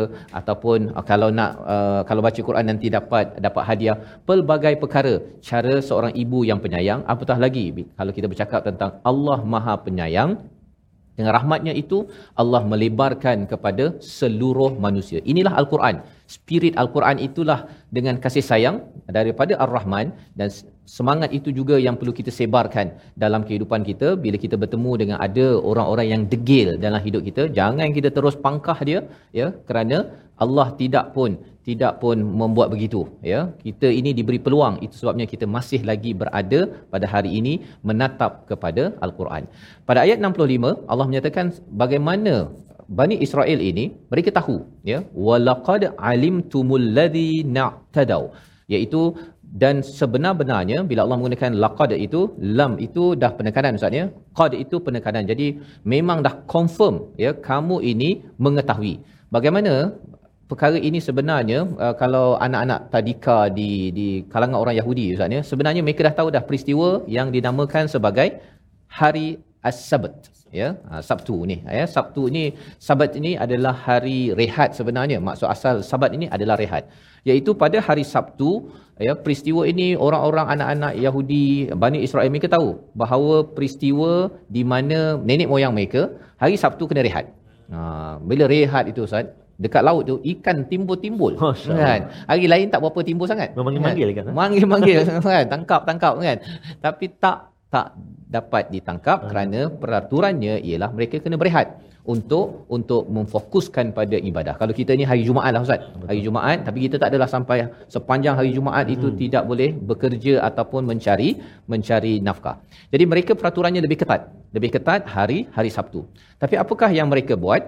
ataupun 0.41 0.95
uh, 0.97 1.05
kalau 1.11 1.29
nak 1.39 1.51
uh, 1.75 2.01
kalau 2.09 2.23
baca 2.29 2.41
Quran 2.49 2.67
nanti 2.73 2.87
dapat 2.99 3.37
dapat 3.47 3.63
hadiah. 3.69 3.97
Pelbagai 4.29 4.75
perkara. 4.83 5.15
Cara 5.51 5.75
seorang 5.89 6.13
ibu 6.23 6.41
yang 6.51 6.61
penyayang 6.65 7.01
apatah 7.13 7.39
lagi 7.45 7.67
kalau 7.99 8.13
kita 8.17 8.27
bercakap 8.33 8.61
tentang 8.69 8.91
Allah 9.11 9.39
Maha 9.53 9.75
Penyayang 9.85 10.31
dengan 11.21 11.33
rahmatnya 11.37 11.73
itu 11.83 11.99
Allah 12.41 12.63
melebarkan 12.73 13.45
kepada 13.53 13.85
seluruh 14.19 14.71
manusia. 14.85 15.21
Inilah 15.33 15.53
Al-Quran. 15.61 15.97
Spirit 16.35 16.75
Al-Quran 16.83 17.19
itulah 17.27 17.61
dengan 17.97 18.15
kasih 18.25 18.45
sayang 18.51 18.77
daripada 19.17 19.53
Ar-Rahman 19.65 20.07
dan 20.39 20.49
semangat 20.97 21.31
itu 21.39 21.51
juga 21.59 21.77
yang 21.87 21.97
perlu 21.99 22.13
kita 22.19 22.31
sebarkan 22.39 22.87
dalam 23.23 23.43
kehidupan 23.49 23.83
kita. 23.89 24.09
Bila 24.25 24.37
kita 24.45 24.57
bertemu 24.63 24.93
dengan 25.03 25.19
ada 25.27 25.47
orang-orang 25.71 26.07
yang 26.13 26.23
degil 26.33 26.69
dalam 26.87 27.03
hidup 27.07 27.23
kita 27.29 27.45
jangan 27.59 27.91
kita 27.99 28.11
terus 28.17 28.37
pangkah 28.47 28.79
dia 28.89 29.01
ya 29.41 29.49
kerana 29.71 29.99
Allah 30.45 30.67
tidak 30.83 31.07
pun 31.17 31.31
tidak 31.69 31.93
pun 32.03 32.17
membuat 32.41 32.69
begitu 32.75 33.01
ya. 33.33 33.41
Kita 33.65 33.89
ini 34.01 34.11
diberi 34.19 34.41
peluang. 34.47 34.75
Itu 34.85 34.95
sebabnya 35.01 35.27
kita 35.33 35.47
masih 35.57 35.81
lagi 35.91 36.13
berada 36.21 36.61
pada 36.93 37.07
hari 37.15 37.31
ini 37.41 37.55
menatap 37.89 38.33
kepada 38.51 38.85
al-Quran. 39.05 39.45
Pada 39.89 40.01
ayat 40.07 40.19
65 40.23 40.91
Allah 40.93 41.07
menyatakan 41.11 41.47
bagaimana 41.83 42.35
Bani 42.99 43.17
Israel 43.27 43.61
ini 43.71 43.85
mereka 44.13 44.31
tahu 44.39 44.57
ya 44.91 44.99
walaqad 45.27 45.83
alimtumul 46.11 46.87
ladzi 46.97 47.47
na'tadau 47.57 48.23
iaitu 48.73 49.03
dan 49.63 49.77
sebenar-benarnya 49.99 50.79
bila 50.91 51.01
Allah 51.05 51.19
menggunakan 51.21 51.53
laqad 51.65 51.91
itu 52.07 52.21
lam 52.59 52.73
itu 52.87 53.05
dah 53.23 53.33
penekanan 53.39 53.79
ustaz 53.79 53.99
ya. 54.01 54.05
Qad 54.39 54.53
itu 54.65 54.77
penekanan. 54.87 55.27
Jadi 55.31 55.47
memang 55.95 56.19
dah 56.27 56.35
confirm 56.55 56.97
ya 57.25 57.33
kamu 57.49 57.77
ini 57.93 58.11
mengetahui. 58.45 58.95
Bagaimana 59.35 59.75
perkara 60.51 60.79
ini 60.89 60.99
sebenarnya 61.09 61.59
uh, 61.85 61.95
kalau 62.03 62.27
anak-anak 62.47 62.81
tadika 62.95 63.39
di 63.59 63.71
di 63.99 64.09
kalangan 64.33 64.59
orang 64.63 64.75
Yahudi 64.81 65.05
ustaz 65.15 65.37
ya 65.37 65.43
sebenarnya 65.51 65.83
mereka 65.87 66.07
dah 66.09 66.15
tahu 66.21 66.29
dah 66.37 66.43
peristiwa 66.49 66.89
yang 67.17 67.29
dinamakan 67.37 67.87
sebagai 67.95 68.29
hari 69.01 69.29
as-sabt 69.69 70.31
ya? 70.61 70.69
Ha, 70.91 71.01
Sabtu 71.09 71.37
ni 71.51 71.57
ya? 71.79 71.85
Sabtu 71.95 72.23
ni 72.35 72.45
Sabat 72.87 73.15
ini 73.21 73.33
adalah 73.45 73.75
hari 73.87 74.35
rehat 74.41 74.75
sebenarnya. 74.79 75.19
Maksud 75.23 75.47
asal 75.55 75.75
Sabat 75.91 76.11
ini 76.19 76.27
adalah 76.37 76.59
rehat. 76.63 76.91
Iaitu 77.29 77.55
pada 77.63 77.79
hari 77.89 78.05
Sabtu 78.05 78.51
ya 79.01 79.13
peristiwa 79.25 79.63
ini 79.73 79.97
orang-orang 80.07 80.47
anak-anak 80.57 80.93
Yahudi 81.05 81.45
Bani 81.83 81.99
Israel 82.07 82.29
mereka 82.33 82.51
tahu 82.57 82.77
bahawa 83.03 83.47
peristiwa 83.57 84.29
di 84.57 84.63
mana 84.73 85.17
nenek 85.29 85.49
moyang 85.53 85.73
mereka 85.77 86.11
hari 86.43 86.57
Sabtu 86.59 86.85
kena 86.91 87.05
rehat. 87.07 87.27
Ha, 87.71 88.19
bila 88.31 88.51
rehat 88.51 88.91
itu 88.91 89.07
Ustaz 89.07 89.31
dekat 89.61 89.85
laut 89.85 90.09
tu 90.09 90.17
ikan 90.25 90.65
timbul-timbul. 90.65 91.37
Kan? 91.69 92.09
Hari 92.25 92.49
lain 92.49 92.67
tak 92.73 92.81
berapa 92.81 93.01
timbul 93.05 93.29
sangat. 93.29 93.53
Memanggil-manggil 93.53 94.09
kan, 94.17 94.25
ha? 94.25 94.33
manggil-manggil 94.33 94.97
kan? 95.21 95.45
Tangkap 95.53 95.85
tangkap 95.85 96.17
kan? 96.17 96.41
Tapi 96.81 97.13
tak 97.21 97.53
tak 97.75 97.95
dapat 98.37 98.71
ditangkap 98.75 99.19
Hmm. 99.23 99.29
kerana 99.31 99.61
peraturannya 99.83 100.55
ialah 100.69 100.91
mereka 100.97 101.23
kena 101.23 101.39
berehat 101.39 101.69
untuk 102.13 102.67
untuk 102.77 103.03
memfokuskan 103.17 103.87
pada 103.99 104.17
ibadah. 104.31 104.55
Kalau 104.61 104.75
kita 104.75 104.97
ni 104.99 105.05
hari 105.11 105.23
Jumaat 105.29 105.53
lah 105.55 105.63
Ustaz. 105.67 105.83
Hari 106.11 106.21
Jumaat 106.27 106.59
tapi 106.67 106.79
kita 106.87 106.97
tak 107.03 107.09
adalah 107.13 107.29
sampai 107.31 107.59
sepanjang 107.95 108.35
hari 108.39 108.51
Jumaat 108.57 108.87
itu 108.95 109.07
Hmm. 109.11 109.19
tidak 109.23 109.43
boleh 109.51 109.71
bekerja 109.91 110.35
ataupun 110.49 110.83
mencari 110.91 111.39
mencari 111.73 112.19
nafkah. 112.19 112.57
Jadi 112.93 113.05
mereka 113.13 113.33
peraturannya 113.39 113.83
lebih 113.87 113.99
ketat. 114.03 114.31
Lebih 114.57 114.71
ketat 114.75 115.07
hari 115.17 115.47
hari 115.57 115.71
Sabtu. 115.71 116.03
Tapi 116.43 116.55
apakah 116.59 116.91
yang 116.91 117.07
mereka 117.07 117.35
buat? 117.39 117.63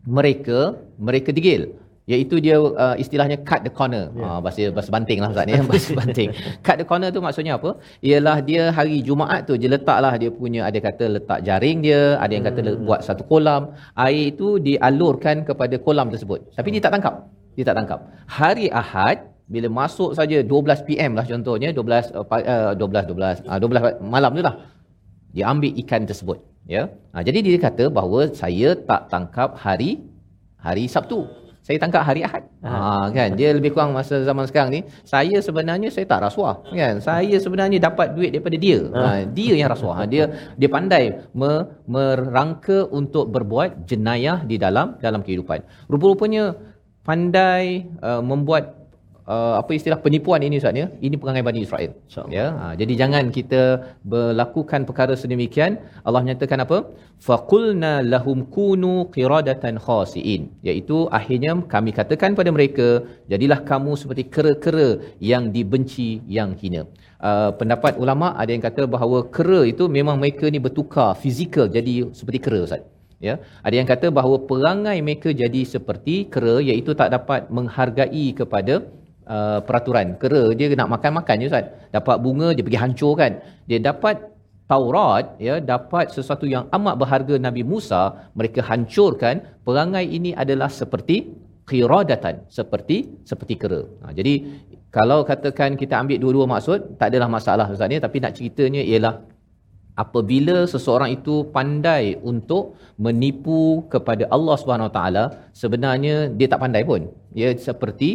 Mereka 0.00 0.58
mereka 0.96 1.28
degil 1.28 1.76
iaitu 2.10 2.36
dia 2.44 2.56
uh, 2.84 2.96
istilahnya 3.02 3.36
cut 3.48 3.60
the 3.66 3.72
corner. 3.78 4.04
Yeah. 4.10 4.26
Uh, 4.26 4.38
bahasa 4.44 4.62
bahasa 4.76 4.90
banting 4.96 5.18
lah 5.22 5.30
Ustaz 5.32 5.46
ni, 5.48 5.54
bahasa 5.70 5.90
banting. 6.00 6.28
cut 6.66 6.76
the 6.82 6.86
corner 6.90 7.08
tu 7.16 7.20
maksudnya 7.26 7.54
apa? 7.60 7.70
Ialah 8.08 8.36
dia 8.48 8.62
hari 8.78 8.98
Jumaat 9.08 9.46
tu 9.48 9.54
je 9.62 9.70
letaklah 9.74 10.14
dia 10.22 10.30
punya 10.42 10.60
ada 10.68 10.78
kata 10.88 11.04
letak 11.16 11.40
jaring 11.48 11.78
dia, 11.86 12.02
ada 12.24 12.32
yang 12.36 12.44
kata 12.48 12.60
hmm. 12.66 12.82
buat 12.86 13.00
satu 13.08 13.22
kolam. 13.30 13.62
Air 14.06 14.34
itu 14.34 14.48
dialurkan 14.68 15.46
kepada 15.48 15.74
kolam 15.86 16.10
tersebut. 16.14 16.40
Tapi 16.58 16.68
dia 16.74 16.82
tak 16.86 16.94
tangkap. 16.98 17.14
Dia 17.56 17.64
tak 17.70 17.76
tangkap. 17.78 18.00
Hari 18.38 18.66
Ahad 18.82 19.30
bila 19.50 19.68
masuk 19.82 20.10
saja 20.18 20.38
12 20.50 20.86
PM 20.88 21.12
lah 21.18 21.24
contohnya 21.30 21.68
12 21.74 22.14
uh, 22.18 22.26
pa- 22.30 22.46
uh, 22.54 22.72
12 22.78 23.10
12 23.10 23.50
uh, 23.50 23.58
12 23.58 24.14
malam 24.14 24.30
tu 24.38 24.42
lah 24.46 24.54
dia 25.34 25.44
ambil 25.52 25.74
ikan 25.82 26.06
tersebut 26.10 26.38
ya 26.74 26.82
ha, 27.12 27.22
jadi 27.26 27.38
dia 27.46 27.58
kata 27.66 27.84
bahawa 27.98 28.30
saya 28.42 28.78
tak 28.90 29.10
tangkap 29.12 29.58
hari 29.64 29.90
hari 30.66 30.86
Sabtu 30.94 31.26
saya 31.60 31.76
tangkap 31.76 32.02
hari 32.02 32.24
Ahad. 32.24 32.48
Ha, 32.64 33.12
kan? 33.12 33.36
Dia 33.36 33.52
lebih 33.52 33.76
kurang 33.76 33.92
masa 33.92 34.24
zaman 34.24 34.48
sekarang 34.48 34.70
ni 34.72 34.80
saya 35.04 35.38
sebenarnya 35.44 35.92
saya 35.92 36.08
tak 36.08 36.24
rasuah 36.24 36.64
kan? 36.72 37.04
Saya 37.04 37.36
sebenarnya 37.36 37.78
dapat 37.78 38.16
duit 38.16 38.32
daripada 38.32 38.56
dia. 38.56 38.80
Ha, 38.90 39.28
dia 39.28 39.54
yang 39.60 39.68
rasuah. 39.68 39.94
Ha, 40.00 40.02
dia 40.08 40.24
dia 40.56 40.68
pandai 40.72 41.20
me, 41.36 41.68
merangka 41.84 42.88
untuk 42.88 43.28
berbuat 43.28 43.84
jenayah 43.84 44.40
di 44.42 44.56
dalam 44.56 44.96
dalam 45.04 45.20
kehidupan. 45.20 45.60
Rupa-rupanya 45.92 46.56
pandai 47.04 47.88
uh, 48.00 48.20
membuat 48.24 48.79
uh, 49.34 49.54
apa 49.60 49.70
istilah 49.78 49.98
penipuan 50.04 50.40
ini 50.46 50.56
Ustaz 50.60 50.80
ya? 50.82 50.86
Ini 51.06 51.16
perangai 51.22 51.44
Bani 51.48 51.60
Israel. 51.66 51.90
InsyaAllah. 51.96 52.32
ya 52.38 52.46
ha, 52.60 52.66
jadi 52.80 52.92
jangan 53.00 53.24
kita 53.36 53.62
berlakukan 54.12 54.80
perkara 54.88 55.14
sedemikian. 55.22 55.72
Allah 56.06 56.22
menyatakan 56.24 56.60
apa? 56.66 56.78
Faqulna 57.26 57.92
lahum 58.12 58.38
kunu 58.56 58.94
qiradatan 59.16 59.76
khasiin. 59.86 60.42
Iaitu 60.68 60.98
akhirnya 61.18 61.54
kami 61.74 61.90
katakan 61.98 62.38
pada 62.40 62.52
mereka 62.56 62.88
jadilah 63.32 63.60
kamu 63.70 63.92
seperti 64.02 64.24
kera-kera 64.34 64.88
yang 65.32 65.44
dibenci 65.56 66.10
yang 66.38 66.52
hina. 66.62 66.84
Uh, 67.28 67.50
pendapat 67.60 68.00
ulama 68.02 68.28
ada 68.42 68.50
yang 68.54 68.64
kata 68.68 68.82
bahawa 68.94 69.18
kera 69.36 69.60
itu 69.72 69.84
memang 69.98 70.16
mereka 70.22 70.48
ni 70.54 70.60
bertukar 70.66 71.10
fizikal 71.22 71.68
jadi 71.76 71.94
seperti 72.18 72.40
kera 72.46 72.60
Ustaz. 72.68 72.82
Ya 73.26 73.34
ada 73.66 73.74
yang 73.78 73.88
kata 73.92 74.06
bahawa 74.18 74.36
perangai 74.50 74.96
mereka 75.06 75.28
jadi 75.42 75.60
seperti 75.74 76.14
kera 76.34 76.54
iaitu 76.68 76.96
tak 77.00 77.12
dapat 77.16 77.52
menghargai 77.56 78.26
kepada 78.38 78.74
uh, 79.36 79.58
peraturan. 79.66 80.06
Kera 80.22 80.42
dia 80.58 80.66
nak 80.80 80.90
makan-makan 80.94 81.36
je 81.42 81.46
Ustaz. 81.50 81.66
Dapat 81.96 82.16
bunga 82.24 82.48
dia 82.56 82.64
pergi 82.66 82.80
hancur 82.82 83.12
kan? 83.22 83.32
Dia 83.70 83.78
dapat 83.90 84.16
Taurat 84.70 85.34
ya 85.46 85.54
dapat 85.70 86.14
sesuatu 86.14 86.46
yang 86.54 86.64
amat 86.76 86.94
berharga 87.00 87.34
Nabi 87.46 87.62
Musa 87.70 88.02
mereka 88.38 88.60
hancurkan. 88.70 89.42
Perangai 89.66 90.06
ini 90.18 90.30
adalah 90.42 90.70
seperti 90.80 91.16
qiradatan 91.70 92.46
seperti 92.58 92.96
seperti 93.30 93.54
kera. 93.62 93.82
Ha, 94.02 94.14
jadi 94.18 94.34
kalau 94.96 95.18
katakan 95.30 95.74
kita 95.80 95.94
ambil 96.02 96.18
dua-dua 96.22 96.46
maksud 96.54 96.78
tak 97.00 97.08
adalah 97.10 97.28
masalah 97.36 97.66
ustaz 97.74 97.90
ni 97.92 97.98
tapi 98.06 98.16
nak 98.22 98.34
ceritanya 98.38 98.82
ialah 98.90 99.14
apabila 100.02 100.56
seseorang 100.72 101.10
itu 101.18 101.34
pandai 101.56 102.04
untuk 102.32 102.78
menipu 103.06 103.62
kepada 103.92 104.26
Allah 104.36 104.54
Subhanahu 104.60 104.88
Wa 104.90 104.94
Taala 104.98 105.24
sebenarnya 105.62 106.16
dia 106.38 106.46
tak 106.52 106.62
pandai 106.64 106.82
pun. 106.90 107.10
Ia 107.38 107.50
seperti 107.68 108.10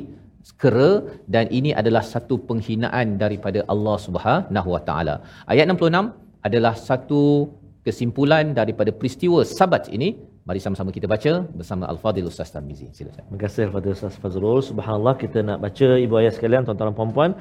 kera 0.61 0.91
dan 1.33 1.45
ini 1.49 1.71
adalah 1.81 2.03
satu 2.13 2.37
penghinaan 2.49 3.17
daripada 3.23 3.65
Allah 3.73 3.97
Subhanahu 4.05 4.69
Wa 4.75 4.81
Taala. 4.87 5.15
Ayat 5.49 5.65
66 5.73 6.13
adalah 6.47 6.73
satu 6.77 7.49
kesimpulan 7.85 8.53
daripada 8.59 8.93
peristiwa 8.93 9.41
Sabat 9.57 9.89
ini. 9.97 10.09
Mari 10.45 10.61
sama-sama 10.61 10.93
kita 10.93 11.09
baca 11.09 11.41
bersama 11.57 11.89
Al-Fadhil 11.89 12.29
Ustaz 12.29 12.53
Tarmizi. 12.53 12.85
Silakan. 12.93 13.25
Terima 13.25 13.39
kasih 13.41 13.63
kepada 13.73 13.87
Ustaz 13.97 14.13
Fazrul. 14.21 14.61
Subhanallah 14.61 15.17
kita 15.17 15.41
nak 15.41 15.57
baca 15.57 15.97
ibu 15.97 16.13
ayah 16.21 16.29
sekalian 16.29 16.61
tuan-tuan 16.61 16.93
dan 16.93 16.97
puan-puan 16.99 17.31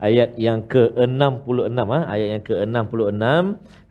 ayat 0.00 0.32
yang 0.40 0.64
ke-66 0.72 1.76
ah 1.92 2.02
ayat 2.08 2.28
yang 2.32 2.42
ke-66 2.48 3.24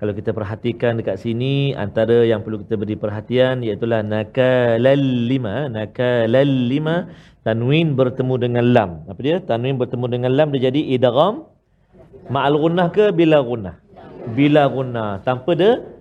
kalau 0.01 0.13
kita 0.17 0.29
perhatikan 0.33 0.97
dekat 0.97 1.21
sini 1.21 1.77
antara 1.77 2.25
yang 2.25 2.41
perlu 2.41 2.65
kita 2.65 2.73
beri 2.73 2.97
perhatian 2.97 3.61
iaitu 3.61 3.85
nakalal 3.85 5.05
lima 5.29 5.69
nakalal 5.69 6.49
lima 6.73 7.13
tanwin 7.45 7.93
bertemu 7.93 8.33
dengan 8.41 8.65
lam. 8.73 8.89
Apa 9.05 9.21
dia? 9.21 9.37
Tanwin 9.37 9.77
bertemu 9.77 10.17
dengan 10.17 10.33
lam 10.33 10.49
dia 10.49 10.73
jadi 10.73 10.81
idgham 10.97 11.45
ma'al 12.25 12.57
gunnah 12.57 12.89
ke 12.89 13.13
bila 13.13 13.37
gunnah? 13.45 13.77
Bila 14.33 14.65
gunnah. 14.65 15.21
Tanpa 15.21 15.53
dia 15.53 15.92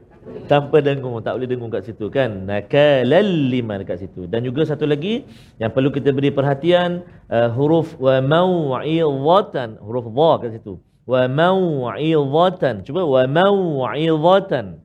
tanpa 0.47 0.79
dengung 0.79 1.19
tak 1.23 1.39
boleh 1.39 1.49
dengung 1.51 1.71
kat 1.73 1.87
situ 1.87 2.11
kan? 2.13 2.47
Nakalal 2.47 3.51
lima 3.51 3.79
dekat 3.81 4.07
situ. 4.07 4.31
Dan 4.31 4.47
juga 4.47 4.67
satu 4.67 4.87
lagi 4.87 5.27
yang 5.59 5.71
perlu 5.75 5.91
kita 5.91 6.15
beri 6.15 6.31
perhatian 6.31 7.03
uh, 7.31 7.51
huruf 7.51 7.99
wa 7.99 8.23
mau'izatan 8.23 9.79
huruf 9.83 10.07
dha 10.07 10.33
kat 10.43 10.51
situ. 10.59 10.79
Wa 11.07 11.27
mau'izatan 11.27 12.87
cuba 12.87 13.03
wa 13.03 13.23
mau'izatan 13.27 14.79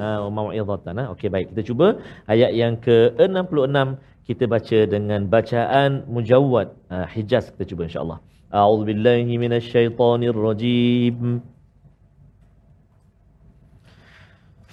Ha, 0.00 0.32
mau'izatan 0.32 0.96
ha. 0.96 1.12
Okey 1.12 1.28
baik. 1.28 1.52
Kita 1.52 1.62
cuba 1.68 2.00
ayat 2.24 2.56
yang 2.56 2.80
ke-66 2.80 4.00
kita 4.24 4.48
baca 4.48 4.78
dengan 4.88 5.28
bacaan 5.28 6.08
mujawwad. 6.08 6.72
Uh, 6.88 7.04
Hijaz 7.10 7.52
kita 7.52 7.68
cuba 7.68 7.84
insya-Allah. 7.84 8.16
A'udzubillahi 8.48 9.36
minasyaitonirrajim. 9.36 11.44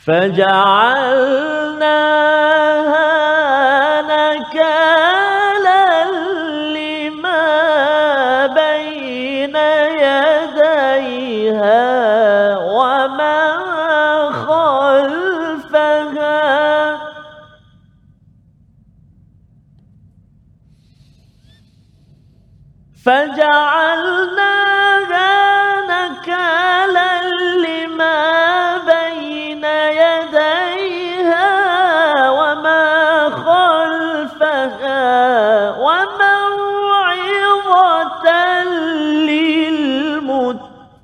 فجعلناها 0.06 1.52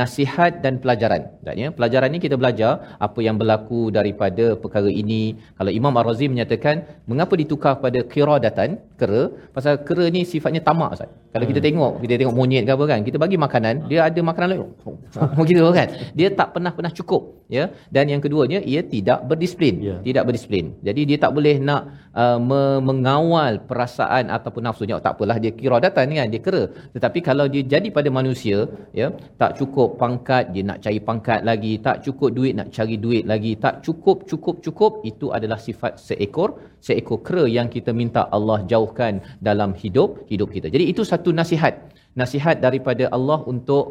nasihat 0.00 0.60
dan 0.64 0.76
pelajaran. 0.82 1.22
Dan 1.46 1.54
ya 1.62 1.68
pelajaran 1.78 2.08
ini 2.12 2.20
kita 2.26 2.36
belajar 2.42 2.72
apa 3.06 3.20
yang 3.26 3.36
berlaku 3.40 3.82
daripada 3.98 4.46
perkara 4.62 4.90
ini. 5.02 5.22
Kalau 5.58 5.72
Imam 5.80 5.96
Ar-Razi 6.00 6.28
menyatakan 6.34 6.76
mengapa 7.10 7.34
ditukar 7.42 7.74
pada 7.84 8.00
qiradatan 8.14 8.78
kera 9.00 9.22
pasal 9.56 9.74
kera 9.88 10.06
ni 10.16 10.22
sifatnya 10.32 10.62
tamak 10.68 10.90
Ustaz. 10.96 11.10
Kalau 11.32 11.46
kita 11.50 11.60
tengok 11.66 11.92
kita 12.04 12.14
tengok 12.20 12.34
monyet 12.38 12.62
ke 12.68 12.72
apa 12.76 12.84
kan 12.92 13.00
kita 13.08 13.16
bagi 13.24 13.36
makanan 13.44 13.74
dia 13.90 14.00
ada 14.08 14.20
makanan 14.30 14.48
lain. 14.52 14.62
Begitu 15.40 15.60
kan. 15.78 15.88
Dia 16.18 16.28
tak 16.40 16.48
pernah 16.54 16.72
pernah 16.76 16.92
cukup 16.98 17.22
ya. 17.56 17.64
Dan 17.94 18.04
yang 18.12 18.20
keduanya 18.24 18.60
ia 18.72 18.82
tidak 18.94 19.24
berdisiplin. 19.30 19.74
Ya. 19.88 19.96
Tidak 20.08 20.22
berdisiplin. 20.28 20.66
Jadi 20.88 21.00
dia 21.08 21.18
tak 21.24 21.32
boleh 21.36 21.56
nak 21.68 22.01
uh, 22.22 22.38
me- 22.48 22.82
mengawal 22.88 23.52
perasaan 23.68 24.24
ataupun 24.36 24.62
nafsunya 24.66 24.96
tak 25.06 25.14
apalah 25.16 25.36
dia 25.44 25.52
kira 25.60 25.78
datang 25.86 26.14
kan 26.20 26.28
dia 26.34 26.42
kera 26.46 26.62
tetapi 26.94 27.18
kalau 27.28 27.46
dia 27.54 27.62
jadi 27.74 27.88
pada 27.96 28.10
manusia 28.18 28.58
ya 29.00 29.08
tak 29.40 29.52
cukup 29.58 29.96
pangkat 30.02 30.52
dia 30.54 30.62
nak 30.70 30.78
cari 30.84 31.00
pangkat 31.08 31.40
lagi 31.50 31.72
tak 31.86 31.96
cukup 32.06 32.30
duit 32.38 32.54
nak 32.58 32.68
cari 32.76 32.96
duit 33.04 33.24
lagi 33.32 33.52
tak 33.64 33.74
cukup 33.86 34.28
cukup 34.30 34.56
cukup 34.66 34.92
itu 35.10 35.28
adalah 35.36 35.58
sifat 35.66 35.98
seekor 36.06 36.50
seekor 36.86 37.20
kera 37.26 37.44
yang 37.56 37.68
kita 37.74 37.90
minta 38.00 38.24
Allah 38.36 38.60
jauhkan 38.72 39.20
dalam 39.48 39.72
hidup 39.82 40.28
hidup 40.32 40.48
kita 40.56 40.68
jadi 40.74 40.84
itu 40.92 41.02
satu 41.12 41.32
nasihat 41.40 41.74
nasihat 42.22 42.56
daripada 42.66 43.04
Allah 43.16 43.40
untuk 43.52 43.84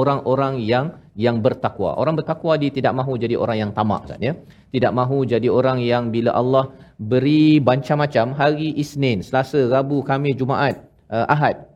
orang-orang 0.00 0.54
yang 0.72 0.86
yang 1.24 1.36
bertakwa. 1.44 1.90
Orang 2.00 2.14
bertakwa 2.18 2.54
dia 2.62 2.70
tidak 2.70 2.92
mahu 2.98 3.18
jadi 3.18 3.34
orang 3.42 3.56
yang 3.62 3.70
tamak 3.78 4.06
Ustaz 4.06 4.20
ya. 4.22 4.32
Tidak 4.74 4.92
mahu 4.98 5.24
jadi 5.32 5.48
orang 5.58 5.78
yang 5.82 6.12
bila 6.14 6.30
Allah 6.40 6.64
beri 6.98 7.62
macam-macam 7.62 8.34
hari 8.34 8.74
Isnin, 8.74 9.22
Selasa, 9.22 9.70
Rabu, 9.70 10.02
Khamis, 10.02 10.34
Jumaat, 10.34 10.82
uh, 11.14 11.26
Ahad. 11.30 11.70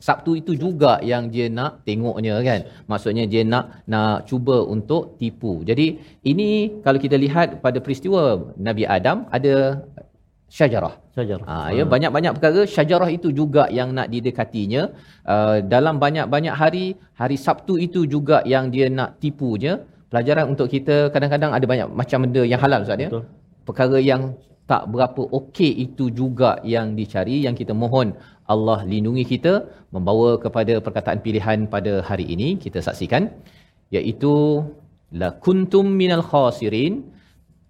Sabtu 0.00 0.32
itu 0.40 0.56
juga 0.56 0.96
yang 1.04 1.28
dia 1.28 1.52
nak 1.52 1.84
tengoknya 1.84 2.40
kan. 2.40 2.60
Maksudnya 2.88 3.28
dia 3.28 3.44
nak 3.44 3.84
nak 3.84 4.24
cuba 4.24 4.64
untuk 4.64 5.20
tipu. 5.20 5.60
Jadi 5.60 6.00
ini 6.24 6.80
kalau 6.80 6.96
kita 6.96 7.20
lihat 7.20 7.60
pada 7.60 7.84
peristiwa 7.84 8.48
Nabi 8.56 8.88
Adam 8.88 9.28
ada 9.28 9.84
syajarah. 10.48 10.94
Syajarah. 11.12 11.44
Ha, 11.44 11.54
ya 11.76 11.84
banyak-banyak 11.84 12.32
perkara 12.32 12.60
syajarah 12.64 13.10
itu 13.12 13.28
juga 13.28 13.68
yang 13.68 13.92
nak 13.92 14.08
didekatinya. 14.08 14.88
Uh, 15.28 15.60
dalam 15.68 16.00
banyak-banyak 16.00 16.54
hari, 16.56 16.96
hari 17.20 17.36
Sabtu 17.36 17.76
itu 17.76 18.08
juga 18.08 18.40
yang 18.48 18.72
dia 18.72 18.88
nak 18.88 19.20
tipunya. 19.20 19.84
Pelajaran 20.08 20.48
untuk 20.56 20.72
kita 20.72 21.12
kadang-kadang 21.12 21.52
ada 21.52 21.66
banyak 21.68 21.88
macam 21.92 22.24
benda 22.24 22.42
yang 22.42 22.58
halal 22.64 22.88
Ustaz 22.88 23.04
ya. 23.04 23.12
Betul. 23.12 23.24
Perkara 23.68 23.98
yang 24.00 24.32
tak 24.70 24.82
berapa 24.92 25.22
okey 25.38 25.70
itu 25.86 26.04
juga 26.20 26.50
yang 26.74 26.88
dicari 26.98 27.36
yang 27.46 27.54
kita 27.60 27.74
mohon 27.82 28.08
Allah 28.52 28.78
lindungi 28.90 29.24
kita 29.32 29.52
membawa 29.94 30.30
kepada 30.44 30.74
perkataan 30.86 31.20
pilihan 31.26 31.58
pada 31.74 31.92
hari 32.08 32.26
ini 32.34 32.48
kita 32.64 32.78
saksikan 32.86 33.22
iaitu 33.96 34.34
la 35.20 35.30
kuntum 35.44 35.86
minal 36.02 36.24
khasirin. 36.30 36.94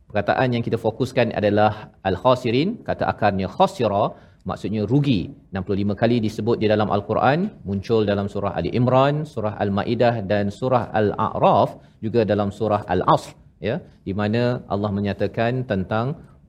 Perkataan 0.08 0.48
yang 0.54 0.64
kita 0.66 0.78
fokuskan 0.84 1.26
adalah 1.40 1.72
al 2.10 2.16
khasirin 2.22 2.68
kata 2.88 3.04
akarnya 3.12 3.48
khasira 3.56 4.04
maksudnya 4.48 4.82
rugi. 4.92 5.20
65 5.56 6.00
kali 6.02 6.16
disebut 6.26 6.56
di 6.62 6.66
dalam 6.72 6.88
al-Quran 6.96 7.38
muncul 7.68 8.02
dalam 8.12 8.26
surah 8.32 8.52
Ali 8.58 8.70
Imran 8.80 9.14
surah 9.32 9.54
Al-Maidah 9.64 10.14
dan 10.32 10.44
surah 10.58 10.84
Al-A'raf 11.00 11.70
juga 12.04 12.20
dalam 12.32 12.50
surah 12.58 12.82
Al-Asr 12.94 13.32
ya 13.68 13.76
di 14.08 14.12
mana 14.20 14.42
Allah 14.74 14.90
menyatakan 14.98 15.62
tentang 15.70 16.06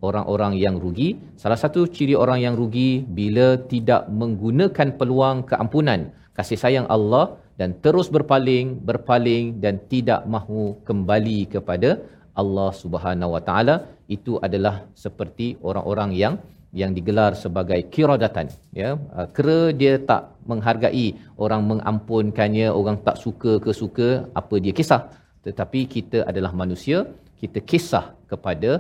orang-orang 0.07 0.53
yang 0.63 0.75
rugi. 0.83 1.09
Salah 1.41 1.59
satu 1.63 1.81
ciri 1.95 2.15
orang 2.23 2.39
yang 2.45 2.55
rugi 2.61 3.05
bila 3.19 3.47
tidak 3.73 4.09
menggunakan 4.21 4.87
peluang 4.99 5.37
keampunan, 5.49 6.09
kasih 6.37 6.59
sayang 6.63 6.87
Allah 6.95 7.25
dan 7.59 7.77
terus 7.85 8.07
berpaling, 8.15 8.81
berpaling 8.89 9.61
dan 9.63 9.77
tidak 9.93 10.21
mahu 10.35 10.63
kembali 10.87 11.39
kepada 11.53 12.01
Allah 12.41 12.69
Subhanahu 12.81 13.33
Wa 13.37 13.41
Taala. 13.47 13.75
Itu 14.15 14.41
adalah 14.47 14.75
seperti 15.03 15.47
orang-orang 15.69 16.11
yang 16.23 16.35
yang 16.79 16.91
digelar 16.97 17.31
sebagai 17.43 17.79
kiradatan 17.93 18.47
ya 18.81 18.89
Uh, 19.17 19.27
kera 19.35 19.59
dia 19.79 19.93
tak 20.09 20.21
menghargai 20.49 21.07
orang 21.43 21.61
mengampunkannya 21.69 22.67
orang 22.79 22.97
tak 23.07 23.19
suka 23.23 23.53
ke 23.63 23.71
suka 23.81 24.09
apa 24.39 24.55
dia 24.63 24.73
kisah 24.79 25.01
tetapi 25.47 25.79
kita 25.95 26.19
adalah 26.29 26.51
manusia 26.61 26.97
kita 27.41 27.59
kisah 27.71 28.05
kepada 28.31 28.71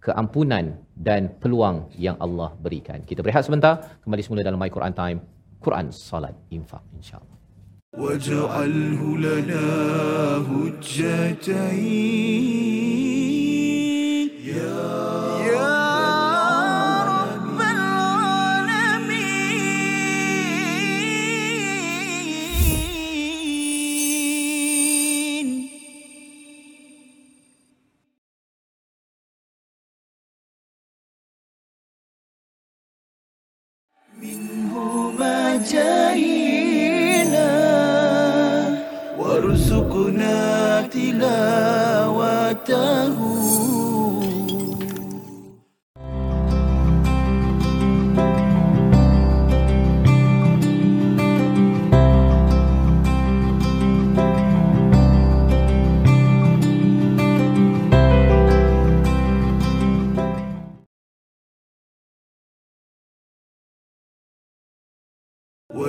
keampunan 0.00 0.76
dan 0.92 1.32
peluang 1.40 1.88
yang 1.96 2.16
Allah 2.20 2.52
berikan. 2.60 3.00
Kita 3.02 3.24
berehat 3.24 3.48
sebentar, 3.48 4.00
kembali 4.04 4.22
semula 4.24 4.44
dalam 4.44 4.60
My 4.60 4.68
Quran 4.68 4.92
Time, 4.92 5.18
Quran 5.64 5.88
Salat 5.90 6.36
Infak 6.52 6.84
insya-Allah. 6.92 7.34
واجعله 7.94 9.18
لنا 9.18 9.66
هجتين 10.50 11.54
يا 14.42 14.58
يا 14.58 14.97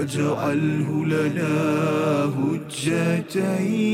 واجعله 0.00 1.04
لنا 1.06 1.54
هجتين. 2.36 3.90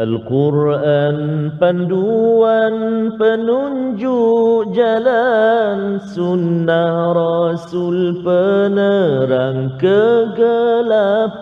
Al-Quran 0.00 1.52
panduan 1.60 3.12
penunjuk 3.20 4.72
jalan 4.72 6.00
Sunnah 6.00 7.12
Rasul 7.12 8.24
penerang 8.24 9.76
kegelapan. 9.76 11.36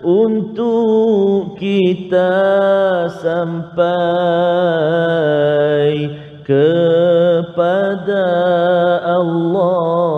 Untuk 0.00 1.60
kita 1.60 2.32
sampai 3.20 3.84
kepada 6.40 8.24
Allah 9.04 10.09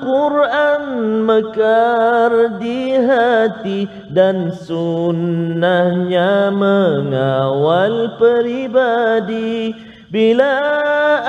Al-Quran 0.00 1.28
mekar 1.28 2.56
di 2.56 2.96
hati 2.96 3.84
dan 4.08 4.48
sunnahnya 4.48 6.48
mengawal 6.48 8.16
peribadi. 8.16 9.76
Bila 10.08 10.56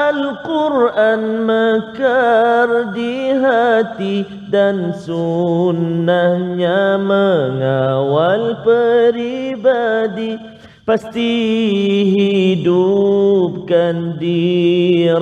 Al-Quran 0.07 1.43
mekar 1.43 2.95
di 2.95 3.35
hati 3.35 4.23
dan 4.47 4.95
sunnahnya 4.95 6.95
mengawal 6.95 8.55
peribadi 8.63 10.39
Pasti 10.81 11.37
hidupkan 12.57 14.17
dirahmati 14.17 15.13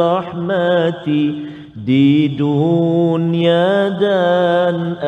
di 1.86 2.28
dunia 2.36 3.94
dan 3.96 5.00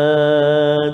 akhirat. 0.00 0.92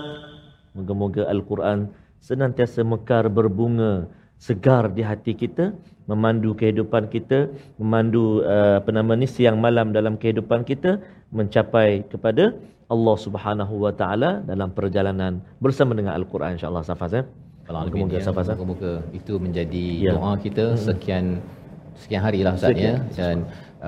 Moga-moga 0.74 1.22
Al-Quran 1.30 1.78
senantiasa 2.20 2.82
mekar 2.82 3.30
berbunga 3.30 4.06
segar 4.36 4.90
di 4.92 5.00
hati 5.00 5.32
kita, 5.32 5.72
memandu 6.10 6.52
kehidupan 6.52 7.08
kita, 7.08 7.48
memandu 7.80 8.42
uh, 8.44 8.82
apa 8.82 8.90
nama 8.92 9.14
ni 9.16 9.24
siang 9.24 9.56
malam 9.62 9.94
dalam 9.96 10.18
kehidupan 10.20 10.66
kita 10.66 11.00
mencapai 11.32 12.04
kepada 12.12 12.52
Allah 12.86 13.16
Subhanahu 13.18 13.74
wa 13.82 13.90
taala 13.90 14.42
dalam 14.46 14.70
perjalanan 14.70 15.42
bersama 15.58 15.94
dengan 15.98 16.14
Al-Quran 16.18 16.54
insya-Allah 16.58 16.84
Safaz 16.86 17.12
ya. 17.16 17.22
Kalau 17.66 17.82
Moga-moga 17.82 18.18
Safaz. 18.22 18.46
ya. 18.46 18.54
Moga-moga 18.54 18.92
itu 19.10 19.32
menjadi 19.42 19.84
Ya. 20.06 20.12
doa 20.14 20.38
kita 20.38 20.78
sekian 20.78 21.42
sekian 22.02 22.22
hari 22.26 22.40
lah 22.46 22.52
Ustaz 22.58 22.76
ya 22.86 22.94
dan 23.18 23.36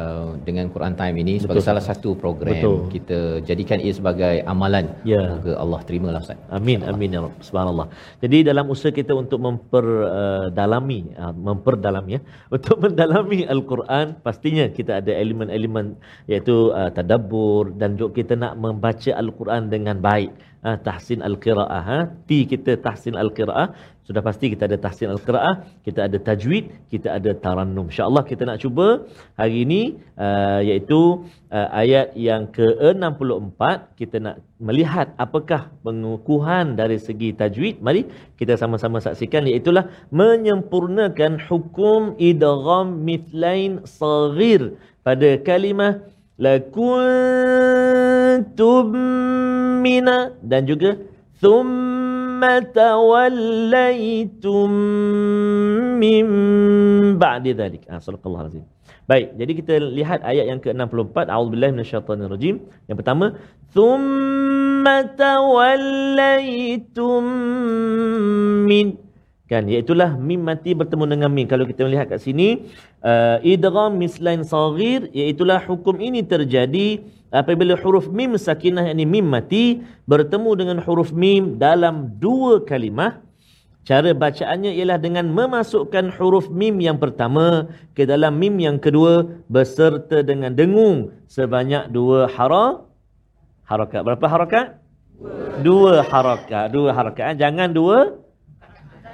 uh, 0.00 0.30
dengan 0.46 0.66
Quran 0.74 0.94
Time 1.00 1.16
ini 1.22 1.34
sebagai 1.42 1.64
salah 1.68 1.84
satu 1.88 2.10
program 2.22 2.54
Betul. 2.56 2.78
kita 2.94 3.18
jadikan 3.48 3.78
ia 3.86 3.92
sebagai 3.98 4.34
amalan. 4.52 4.86
Ya. 5.12 5.22
Moga 5.32 5.52
Allah 5.62 5.80
terimalah 5.88 6.20
Ustaz. 6.24 6.40
Amin 6.58 6.80
amin 6.90 7.16
ya 7.16 7.20
Rabb 7.24 7.40
subhanallah. 7.48 7.86
Jadi 8.24 8.38
dalam 8.50 8.66
usaha 8.74 8.92
kita 9.00 9.12
untuk 9.22 9.40
memperdalami 9.46 11.00
uh, 11.22 11.34
memperdalami 11.48 12.18
ya 12.18 12.20
untuk 12.56 12.76
mendalami 12.84 13.40
al-Quran 13.54 14.06
pastinya 14.26 14.66
kita 14.78 15.00
ada 15.00 15.12
elemen-elemen 15.12 15.96
iaitu 16.30 16.56
uh, 16.80 16.90
tadabbur 16.96 17.74
dan 17.80 17.96
juga 17.98 18.12
kita 18.20 18.34
nak 18.44 18.54
membaca 18.58 19.10
al-Quran 19.22 19.72
dengan 19.74 19.98
baik. 20.10 20.32
Uh, 20.66 20.74
tahsin 20.86 21.20
al-qiraah 21.22 21.82
ha? 21.90 21.98
T 22.26 22.42
kita 22.50 22.72
tahsin 22.82 23.14
al-qiraah 23.14 23.68
sudah 24.08 24.24
pasti 24.24 24.48
kita 24.48 24.64
ada 24.64 24.80
tahsin 24.80 25.12
al-qiraah, 25.12 25.68
kita 25.84 26.08
ada 26.08 26.16
tajwid, 26.16 26.64
kita 26.88 27.20
ada 27.20 27.36
tarannum. 27.36 27.92
Insya-Allah 27.92 28.24
kita 28.24 28.48
nak 28.48 28.64
cuba 28.64 29.04
hari 29.36 29.68
ini 29.68 30.00
uh, 30.16 30.64
iaitu 30.64 31.28
uh, 31.52 31.68
ayat 31.76 32.16
yang 32.16 32.48
ke-64 32.48 33.60
kita 34.00 34.16
nak 34.24 34.40
melihat 34.56 35.12
apakah 35.20 35.68
pengukuhan 35.84 36.72
dari 36.80 36.96
segi 36.96 37.36
tajwid. 37.36 37.84
Mari 37.84 38.08
kita 38.40 38.56
sama-sama 38.56 38.96
saksikan 39.04 39.44
iaitu 39.44 39.76
menyempurnakan 40.08 41.36
hukum 41.44 42.16
idgham 42.16 43.04
mithlain 43.04 43.84
saghir 43.84 44.80
pada 45.04 45.36
kalimah 45.44 46.00
lakuntum 46.40 47.28
mina 49.78 50.34
dan 50.42 50.66
juga 50.66 50.98
thumma 51.38 52.58
tawallaytum 52.60 54.70
min 56.02 56.26
ba'di 57.18 57.52
dhalik. 57.54 57.86
Ah, 57.86 58.02
sallallahu 58.02 58.50
alaihi 58.50 58.66
Baik, 59.08 59.40
jadi 59.40 59.52
kita 59.56 59.80
lihat 59.80 60.20
ayat 60.20 60.52
yang 60.52 60.60
ke-64. 60.60 61.32
A'udzubillahi 61.32 61.80
minasyaitonirrajim. 61.80 62.60
Yang 62.92 62.96
pertama, 63.00 63.40
thumma 63.72 65.08
tawallaytum 65.16 67.24
min 68.68 69.00
kan? 69.48 69.64
Iaitulah 69.64 70.14
mim 70.20 70.44
mati 70.44 70.76
bertemu 70.76 71.04
dengan 71.08 71.30
mim. 71.32 71.48
Kalau 71.48 71.64
kita 71.64 71.88
melihat 71.88 72.12
kat 72.12 72.20
sini 72.20 72.68
uh, 73.00 73.40
idgham 73.40 73.96
mislain 73.96 74.44
saghir 74.44 75.08
iaitulah 75.16 75.64
hukum 75.64 75.98
ini 75.98 76.20
terjadi 76.22 77.00
apabila 77.32 77.74
huruf 77.80 78.12
mim 78.12 78.37
sakinah 78.37 78.92
yakni 78.92 79.08
mim 79.08 79.24
mati 79.24 79.80
bertemu 80.04 80.50
dengan 80.54 80.78
huruf 80.84 81.11
mim 81.11 81.56
dalam 81.56 82.12
dua 82.20 82.62
kalimah. 82.62 83.24
Cara 83.88 84.12
bacaannya 84.12 84.76
ialah 84.76 85.00
dengan 85.00 85.32
memasukkan 85.32 86.12
huruf 86.20 86.52
mim 86.52 86.76
yang 86.76 87.00
pertama 87.00 87.72
ke 87.96 88.04
dalam 88.04 88.37
mim 88.37 88.61
yang 88.61 88.76
kedua 88.76 89.24
beserta 89.48 90.20
dengan 90.20 90.52
dengung 90.52 91.08
sebanyak 91.24 91.88
dua 91.88 92.28
hara 92.28 92.84
harakat 93.64 94.00
berapa 94.04 94.26
harakat 94.28 94.66
dua 95.64 96.04
harakat 96.04 96.68
dua 96.68 96.92
harakat 96.92 97.40
jangan 97.40 97.72
dua 97.72 98.20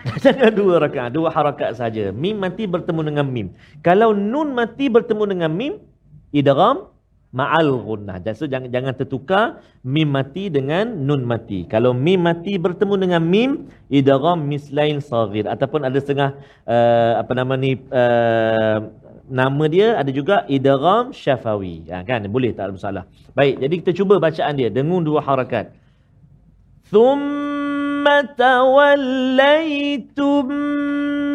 Jangan 0.05 0.53
dua 0.53 0.75
rakaat, 0.85 1.11
dua 1.17 1.33
harakat 1.33 1.81
saja. 1.81 2.13
Mim 2.13 2.37
mati 2.37 2.69
bertemu 2.69 3.01
dengan 3.09 3.27
mim. 3.27 3.47
Kalau 3.81 4.13
nun 4.13 4.53
mati 4.53 4.93
bertemu 4.93 5.25
dengan 5.25 5.51
mim, 5.51 5.81
idgham 6.29 6.93
ma'al 7.35 7.73
gunnah. 7.83 8.21
So 8.37 8.45
jangan 8.47 8.69
jangan 8.69 8.95
tertukar 8.95 9.65
mim 9.83 10.13
mati 10.13 10.53
dengan 10.53 10.93
nun 10.93 11.25
mati. 11.25 11.65
Kalau 11.67 11.97
mim 11.97 12.21
mati 12.21 12.61
bertemu 12.61 12.95
dengan 13.01 13.23
mim, 13.25 13.67
idgham 13.89 14.45
mislain 14.45 15.01
saghir 15.01 15.49
ataupun 15.49 15.83
ada 15.89 15.99
setengah 15.99 16.37
uh, 16.69 17.25
apa 17.25 17.33
nama 17.33 17.57
ni 17.57 17.81
uh, 17.91 18.79
nama 19.27 19.65
dia 19.73 19.97
ada 19.97 20.13
juga 20.13 20.45
idgham 20.53 21.17
syafawi. 21.17 21.89
Ha, 21.89 22.05
kan 22.05 22.29
boleh 22.29 22.53
tak 22.53 22.71
ada 22.71 22.73
masalah. 22.77 23.05
Baik, 23.33 23.57
jadi 23.57 23.75
kita 23.83 23.91
cuba 23.97 24.21
bacaan 24.21 24.53
dia 24.55 24.69
dengan 24.69 25.01
dua 25.01 25.25
harakat. 25.25 25.75
Thumma 26.93 27.74
tawallaitum 28.37 30.49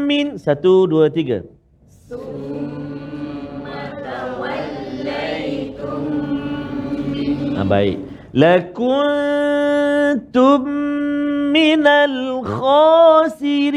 min 0.09 0.37
satu 0.37 0.87
dua 0.89 1.09
tiga. 1.09 1.41
Ah, 7.59 7.67
baik. 7.67 7.99
Lakuntum 8.31 9.03
minal 11.51 12.39
khasirin. 12.45 13.73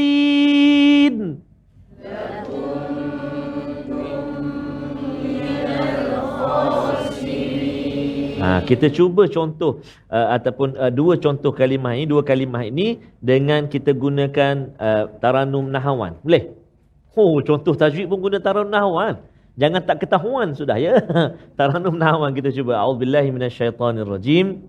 Kita 8.72 8.88
cuba 8.88 9.28
contoh 9.28 9.85
uh, 10.08 10.32
ataupun 10.32 10.80
uh, 10.80 10.88
dua 10.88 11.20
contoh 11.20 11.52
kalimah 11.52 11.92
ini, 11.92 12.08
dua 12.08 12.24
kalimah 12.24 12.64
ini 12.64 13.04
dengan 13.20 13.68
kita 13.68 13.92
gunakan 13.92 14.72
uh, 14.80 15.12
taranum 15.20 15.68
nahawan. 15.68 16.16
Boleh? 16.24 16.56
Oh, 17.12 17.44
contoh 17.44 17.76
tajwid 17.76 18.08
pun 18.08 18.24
guna 18.24 18.40
taranum 18.40 18.72
nahawan. 18.72 19.20
Jangan 19.61 19.85
tak 19.85 20.08
ketahuan 20.08 20.56
sudah 20.56 20.80
ya. 20.80 20.96
taranum 21.61 22.00
nahawan 22.00 22.32
kita 22.32 22.48
cuba. 22.56 22.80
A'udzubillahi 22.80 23.28
minasyaitonirrajim. 23.28 24.64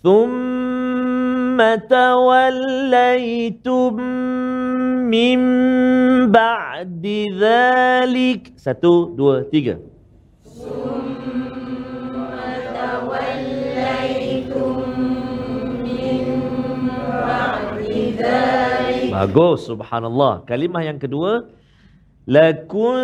Thumma 0.00 1.76
tawallaytum 1.84 4.00
min 5.12 5.40
ba'di 6.32 7.28
dhalik. 7.36 8.56
Satu, 8.56 9.12
dua, 9.12 9.44
tiga. 9.52 9.76
Bagus, 19.14 19.70
subhanallah. 19.70 20.42
Kalimah 20.44 20.82
yang 20.82 20.98
kedua. 20.98 21.48
Lakuntum 22.26 22.98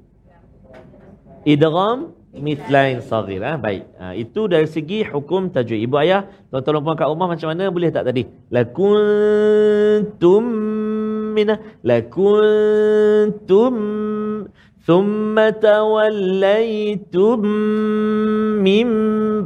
Idgham 1.48 2.18
mitlain 2.34 3.02
saghir 3.02 3.42
ha? 3.42 3.58
baik. 3.58 3.84
Ha, 3.98 4.13
itu 4.13 4.46
dari 4.46 4.68
segi 4.70 5.02
hukum 5.02 5.50
tajwid. 5.50 5.82
Ibu 5.89 5.96
ayah 6.06 6.30
tuan-tuan 6.54 6.84
puan 6.86 6.98
kat 6.98 7.10
rumah 7.10 7.28
macam 7.34 7.50
mana? 7.50 7.74
Boleh 7.74 7.89
tak 7.89 8.06
tadi? 8.06 8.24
Lakuntum 8.54 10.46
min 11.34 11.50
lakuntum 11.82 13.74
thumma 14.88 15.48
tawallaytum 15.68 17.42
mim 18.65 18.92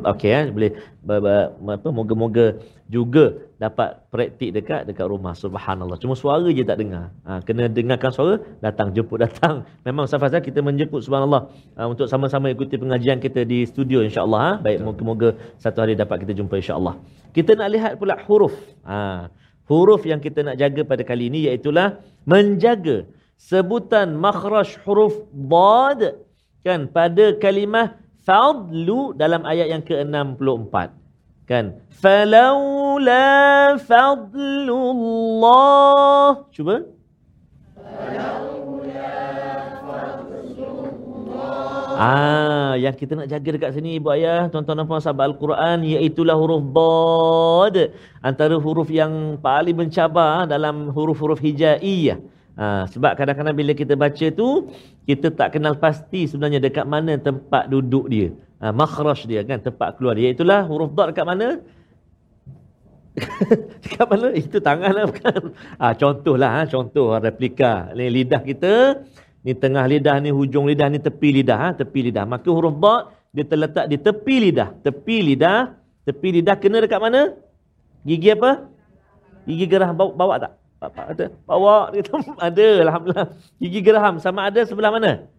okey 0.04 0.32
ha? 0.36 0.41
boleh. 0.52 0.72
Apa 1.04 1.89
moga-moga 1.91 2.60
juga 2.88 3.26
dapat 3.60 4.04
praktik 4.12 4.52
dekat 4.56 4.82
dekat 4.88 5.06
rumah. 5.08 5.34
Subhanallah. 5.36 5.98
Cuma 6.00 6.13
suara 6.19 6.48
je 6.52 6.63
tak 6.67 6.78
dengar. 6.84 7.12
Ha, 7.28 7.39
kena 7.48 7.67
dengarkan 7.72 8.12
suara 8.15 8.34
datang 8.60 8.91
jemput 8.96 9.19
datang. 9.24 9.63
Memang 9.88 10.08
Ustaz 10.08 10.36
kita 10.43 10.60
menjemput 10.60 11.02
subhanallah. 11.04 11.52
Ha, 11.80 11.88
untuk 11.88 12.08
sama-sama 12.12 12.52
ikuti 12.52 12.76
pengajian 12.80 13.19
kita 13.24 13.48
di 13.48 13.63
studio 13.67 14.04
insyaallah 14.04 14.41
ha? 14.43 14.52
baik 14.60 14.84
moga-moga 14.84 15.30
satu 15.63 15.84
hari 15.84 15.96
dapat 15.96 16.28
kita 16.28 16.34
jumpa 16.39 16.56
insyaallah. 16.60 16.96
Kita 17.36 17.58
nak 17.60 17.69
lihat 17.74 17.91
pula 18.00 18.15
huruf. 18.28 18.56
Ha, 18.88 19.32
huruf 19.67 20.04
yang 20.08 20.19
kita 20.19 20.43
nak 20.43 20.56
jaga 20.60 20.82
pada 20.84 21.04
kali 21.08 21.32
ini 21.32 21.50
iaitu 21.50 21.72
menjaga 22.24 23.08
sebutan 23.38 24.15
makhraj 24.17 24.78
huruf 24.88 25.26
dad 25.34 26.22
kan 26.63 26.88
pada 26.88 27.36
kalimah 27.38 28.00
fadlu 28.24 29.12
dalam 29.13 29.43
ayat 29.43 29.67
yang 29.67 29.84
ke-64. 29.84 30.96
Kan? 31.43 31.76
Falaula 31.91 33.76
fadlullah. 33.84 35.28
Cuba. 36.56 36.88
Ah, 41.93 42.74
yang 42.74 42.98
kita 42.98 43.13
nak 43.13 43.30
jaga 43.30 43.54
dekat 43.54 43.78
sini 43.78 44.02
ibu 44.02 44.10
ayah, 44.10 44.50
tuan-tuan 44.50 44.82
dan 44.82 44.89
puan 44.89 44.98
sahabat 44.98 45.30
Al-Quran 45.30 45.86
iaitu 45.86 46.26
huruf 46.26 46.65
dad, 46.74 47.93
antara 48.26 48.58
huruf 48.58 48.89
yang 48.89 49.38
paling 49.38 49.78
mencabar 49.78 50.50
dalam 50.50 50.89
huruf-huruf 50.89 51.38
hijaiyah. 51.38 52.17
Ha, 52.54 52.86
sebab 52.86 53.18
kadang-kadang 53.18 53.58
bila 53.58 53.74
kita 53.74 53.98
baca 53.98 54.28
tu 54.30 54.70
kita 55.10 55.34
tak 55.34 55.58
kenal 55.58 55.74
pasti 55.82 56.30
sebenarnya 56.30 56.62
dekat 56.62 56.86
mana 56.86 57.18
tempat 57.18 57.66
duduk 57.66 58.06
dia. 58.13 58.30
Ha, 58.62 58.70
makhraj 58.70 59.26
dia 59.26 59.42
kan 59.42 59.58
tempat 59.58 59.98
keluar 59.98 60.13
dia. 60.13 60.30
Itulah 60.30 60.62
huruf 60.70 60.94
dad 60.94 61.18
dekat 61.18 61.26
mana? 61.26 61.65
dekat 63.84 64.06
mana? 64.06 64.27
Itu 64.38 64.62
tangan 64.62 64.92
lah 64.94 65.06
bukan. 65.10 65.58
Ha, 65.82 65.86
contohlah 65.98 66.50
ha, 66.54 66.62
contoh 66.69 67.17
replika. 67.17 67.90
Ni 67.98 68.13
lidah 68.13 68.46
kita, 68.46 69.02
ni 69.42 69.58
tengah 69.58 69.90
lidah 69.90 70.21
ni 70.21 70.30
hujung 70.30 70.69
lidah 70.69 70.94
ni 70.94 71.02
tepi 71.02 71.42
lidah 71.42 71.58
ha, 71.58 71.67
tepi 71.73 72.13
lidah. 72.13 72.30
Maka 72.30 72.54
huruf 72.54 72.77
dad 72.77 73.17
dia 73.34 73.50
terletak 73.50 73.90
di 73.90 73.98
tepi 73.98 74.36
lidah. 74.50 74.77
Tepi 74.86 75.17
lidah, 75.25 75.73
tepi 76.06 76.38
lidah 76.38 76.56
kena 76.62 76.86
dekat 76.86 77.02
mana? 77.02 77.34
Gigi 78.06 78.30
apa? 78.30 78.69
Gigi 79.50 79.65
gerah 79.65 79.90
bawa, 79.90 80.13
bawa 80.13 80.36
tak? 80.38 80.63
Bapak 80.84 81.15
ada. 81.15 81.25
Bawa 81.48 81.96
dia 81.96 82.04
ada 82.52 82.67
alhamdulillah. 82.84 83.27
Gigi 83.56 83.79
geraham 83.79 84.19
sama 84.19 84.52
ada 84.52 84.67
sebelah 84.67 84.92
mana? 84.92 85.31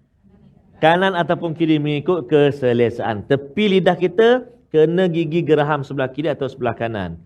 Kanan 0.81 1.13
ataupun 1.13 1.53
kiri 1.53 1.77
mengikut 1.77 2.33
keselesaan. 2.33 3.29
Tepi 3.29 3.77
lidah 3.77 3.93
kita 3.93 4.49
kena 4.73 5.05
gigi 5.13 5.45
geraham 5.45 5.85
sebelah 5.85 6.09
kiri 6.09 6.33
atau 6.33 6.49
sebelah 6.49 6.73
kanan. 6.73 7.21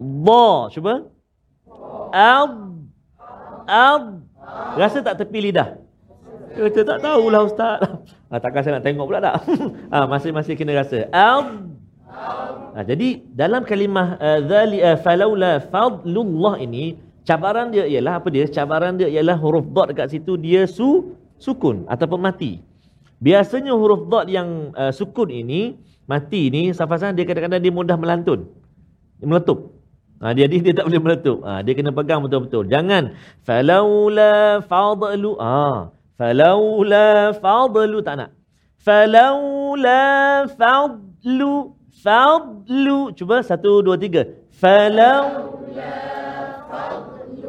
Ba, 0.00 0.72
cuba. 0.72 1.04
Ab. 2.16 2.80
Ab. 3.68 4.24
Rasa 4.80 5.04
tak 5.04 5.20
tepi 5.20 5.52
lidah? 5.52 5.76
Kita 6.56 6.80
tak 6.86 6.98
tahulah 7.04 7.44
ustaz. 7.44 7.76
Ha, 8.32 8.40
takkan 8.44 8.64
saya 8.64 8.80
nak 8.80 8.84
tengok 8.88 9.04
pula 9.04 9.20
tak? 9.20 9.36
ha, 9.92 10.06
masing-masing 10.12 10.56
kena 10.56 10.80
rasa. 10.80 11.12
Ab. 11.12 11.68
Ha, 12.72 12.78
jadi 12.88 13.20
dalam 13.36 13.68
kalimah 13.68 14.16
uh, 14.16 14.38
zali 14.48 14.80
uh, 14.80 14.96
falaula 14.96 15.60
fadlullah 15.60 16.56
ini 16.62 16.96
cabaran 17.24 17.72
dia 17.72 17.84
ialah 17.88 18.20
apa 18.20 18.28
dia? 18.30 18.44
Cabaran 18.46 19.00
dia 19.00 19.08
ialah 19.08 19.36
huruf 19.40 19.66
dad 19.72 19.92
dekat 19.92 20.12
situ 20.12 20.36
dia 20.38 20.68
su 20.68 21.16
sukun 21.40 21.88
ataupun 21.90 22.20
mati. 22.20 22.62
Biasanya 23.18 23.72
huruf 23.72 24.06
dad 24.12 24.28
yang 24.28 24.70
uh, 24.76 24.92
sukun 24.92 25.32
ini 25.32 25.80
mati 26.04 26.52
ni 26.52 26.70
safazan 26.76 27.16
dia 27.16 27.24
kadang-kadang 27.24 27.64
dia 27.64 27.72
mudah 27.72 27.96
melantun. 27.96 28.46
Dia 29.18 29.26
meletup. 29.26 29.72
Ha, 30.22 30.32
dia, 30.32 30.46
dia 30.46 30.60
dia 30.62 30.72
tak 30.72 30.86
boleh 30.88 31.00
meletup. 31.02 31.38
Ha, 31.44 31.60
dia 31.64 31.72
kena 31.76 31.90
pegang 31.90 32.20
betul-betul. 32.24 32.64
Jangan 32.70 33.16
falaula 33.44 34.62
fadlu. 34.64 35.36
Ah, 35.36 35.92
falaula 36.16 37.34
fadlu 37.36 37.98
tak 38.00 38.14
nak. 38.20 38.30
Falaula 38.80 40.04
fadlu 40.48 41.76
fadlu. 42.04 43.12
Cuba 43.16 43.40
satu 43.40 43.80
dua 43.80 43.96
tiga. 43.96 44.43
Fadlu. 44.54 45.14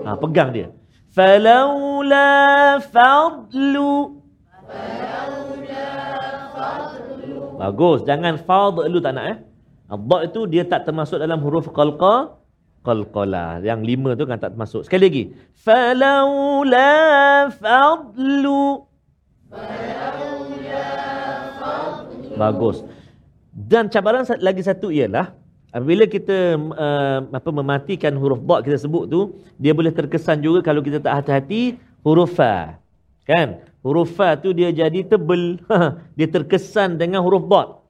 Ha, 0.06 0.14
pegang 0.22 0.50
dia. 0.54 0.70
Falaula 1.16 2.78
fadlu. 2.82 4.22
Bagus. 7.56 8.04
Jangan 8.04 8.36
fadlu 8.44 9.00
tak 9.02 9.14
nak 9.16 9.26
eh. 9.32 9.38
Ad 9.86 10.12
itu 10.28 10.50
dia 10.50 10.66
tak 10.66 10.90
termasuk 10.90 11.22
dalam 11.22 11.40
huruf 11.46 11.70
qalqa 11.72 12.38
qalqala. 12.84 13.62
Yang 13.64 13.82
lima 13.86 14.14
tu 14.14 14.30
kan 14.30 14.38
tak 14.38 14.54
termasuk. 14.54 14.86
Sekali 14.86 15.04
lagi. 15.08 15.24
Falaula 15.56 16.92
fadlu. 17.56 18.86
Bagus. 22.36 22.84
Dan 23.56 23.88
cabaran 23.88 24.28
lagi 24.44 24.62
satu 24.62 24.92
ialah 24.92 25.45
apabila 25.76 26.08
kita 26.08 26.56
uh, 26.56 27.20
apa 27.36 27.50
mematikan 27.52 28.16
huruf 28.16 28.40
ba 28.40 28.64
kita 28.64 28.80
sebut 28.80 29.12
tu, 29.12 29.36
dia 29.60 29.76
boleh 29.76 29.92
terkesan 29.92 30.40
juga 30.40 30.64
kalau 30.64 30.80
kita 30.80 31.04
tak 31.04 31.20
hati-hati 31.20 31.76
huruf 32.00 32.40
fa. 32.40 32.80
Kan? 33.28 33.60
Huruf 33.84 34.16
fa 34.16 34.40
tu 34.40 34.56
dia 34.56 34.72
jadi 34.72 35.04
tebal. 35.04 35.60
dia 36.18 36.32
terkesan 36.32 36.96
dengan 36.96 37.20
huruf 37.20 37.44
ba. 37.44 37.84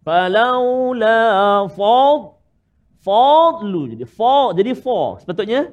Falaula 0.00 1.68
fad 1.68 2.36
fadlu 3.06 3.94
jadi 3.94 4.02
fa 4.02 4.50
jadi 4.50 4.74
fa 4.74 5.22
sepatutnya 5.22 5.70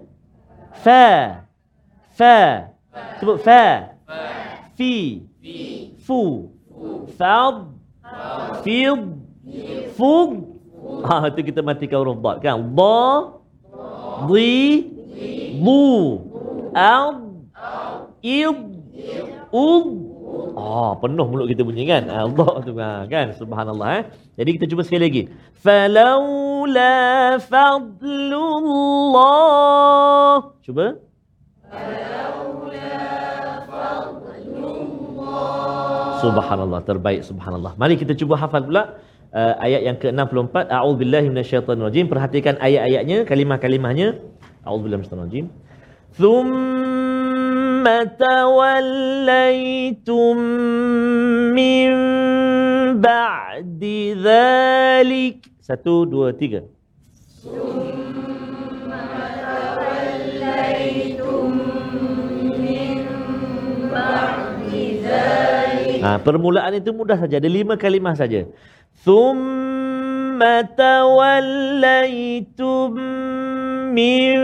fa 0.85 1.05
fa 2.13 2.69
sebut 3.17 3.41
fa 3.41 3.97
fi 4.77 5.25
fu 5.97 6.53
fad 7.17 7.73
fid 8.61 9.01
fug 9.97 10.52
ha 11.07 11.27
itu 11.29 11.41
kita 11.49 11.59
matikan 11.65 12.03
huruf 12.03 12.19
dad 12.21 12.37
kan 12.43 12.57
ba 12.73 13.39
di 14.29 14.87
bu 15.57 16.21
al 16.75 17.41
id 18.21 18.57
ub 19.53 20.13
Ah, 20.53 20.93
penuh 21.01 21.25
mulut 21.29 21.49
kita 21.49 21.65
bunyi 21.65 21.85
kan? 21.89 22.05
Allah 22.09 22.61
tu 22.61 22.73
kan. 22.77 23.33
Subhanallah 23.33 23.89
eh. 24.01 24.03
Jadi 24.37 24.49
kita 24.57 24.65
cuba 24.69 24.81
sekali 24.85 25.01
lagi. 25.05 25.23
Falaula 25.57 27.37
fadlullah. 27.41 29.17
Cuba. 30.61 31.01
Subhanallah, 36.23 36.79
terbaik 36.87 37.27
subhanallah. 37.27 37.75
Mari 37.75 37.99
kita 37.99 38.15
cuba 38.15 38.39
hafal 38.39 38.63
pula 38.63 38.95
uh, 39.33 39.57
ayat 39.59 39.81
yang 39.83 39.97
ke-64 39.97 40.69
a'udzubillahi 40.69 41.27
minasyaitonirrajim 41.33 42.07
perhatikan 42.07 42.55
ayat-ayatnya 42.61 43.25
kalimah-kalimahnya 43.25 44.15
a'udzubillahi 44.63 45.01
minasyaitonirrajim 45.01 45.49
thumma 46.15 48.05
tawallaitum 48.15 50.37
min 51.57 51.91
ba'di 53.01 54.15
dhalik 54.15 55.53
satu, 55.63 56.03
dua, 56.03 56.35
tiga. 56.35 56.67
Ha, 66.03 66.19
permulaan 66.19 66.75
itu 66.75 66.91
mudah 66.91 67.15
saja. 67.15 67.39
Ada 67.39 67.47
lima 67.47 67.79
kalimah 67.79 68.11
saja. 68.19 68.43
Thumma 69.01 70.69
tawallaitum 70.77 72.93
min 73.97 74.37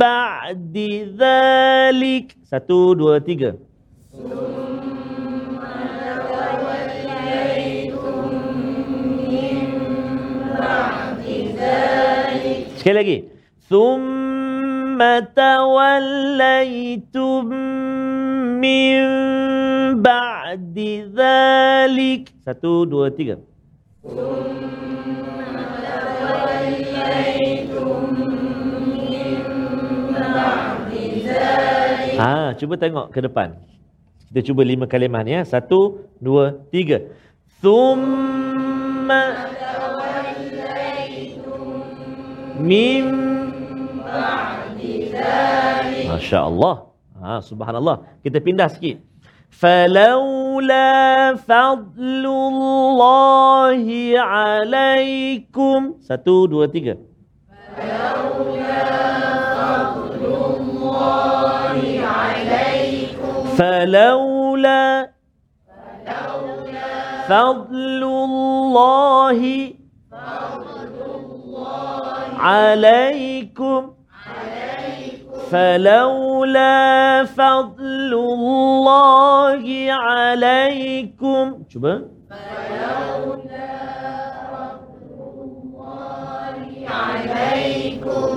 ba'di 0.00 1.04
dhalik. 1.12 2.32
Satu, 2.48 2.96
dua, 2.96 3.20
tiga. 3.20 3.52
Sekali 12.80 12.96
lagi. 13.00 13.18
Thumma 13.64 15.24
tawallaitum 15.32 17.48
min 18.64 20.00
ba'di 20.00 21.04
dhalik. 21.12 22.32
Satu, 22.40 22.88
dua, 22.88 23.12
tiga. 23.12 23.36
Ha, 32.14 32.56
cuba 32.56 32.74
tengok 32.80 33.06
ke 33.12 33.20
depan. 33.20 33.52
Kita 34.30 34.40
cuba 34.48 34.62
lima 34.64 34.88
kalimah 34.88 35.20
ni 35.26 35.36
ya. 35.36 35.42
Satu, 35.44 36.00
dua, 36.16 36.56
tiga. 36.72 37.04
Thumma 37.60 39.22
Mim 42.64 43.06
Masya 46.08 46.38
Allah. 46.48 46.93
Ha, 47.24 47.40
subhanallah. 47.40 48.04
Kita 48.20 48.36
pindah 48.36 48.68
sikit. 48.68 49.00
Falaula 49.48 51.32
fadlullahi 51.40 52.12
alaikum. 54.12 55.96
Satu, 56.04 56.44
dua, 56.44 56.68
tiga. 56.68 57.00
فلولا 75.53 76.73
فضل 77.25 78.13
الله 78.13 79.65
عليكم 79.89 81.63
فلولا 82.29 83.73
فضل 84.49 85.21
الله 85.45 86.57
عليكم 86.89 88.35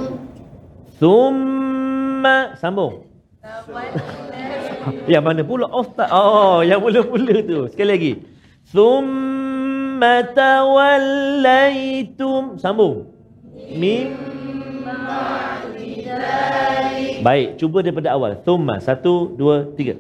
cuba 1.01 1.01
ثم 1.01 2.25
sambung 2.61 3.09
yang 5.09 5.25
mana 5.25 5.41
pula 5.41 5.65
ustaz 5.73 6.13
oh 6.13 6.61
yang 6.61 6.85
mula-mula 6.85 7.41
tu 7.41 7.73
sekali 7.73 7.89
lagi 7.89 8.21
thumma 8.69 10.29
tawallaitum 10.37 12.61
sambung 12.61 13.09
Baik, 17.22 17.60
cuba 17.60 17.82
daripada 17.82 18.14
awal. 18.14 18.40
Thumma, 18.46 18.78
satu, 18.80 19.34
dua, 19.34 19.68
tiga. 19.74 19.98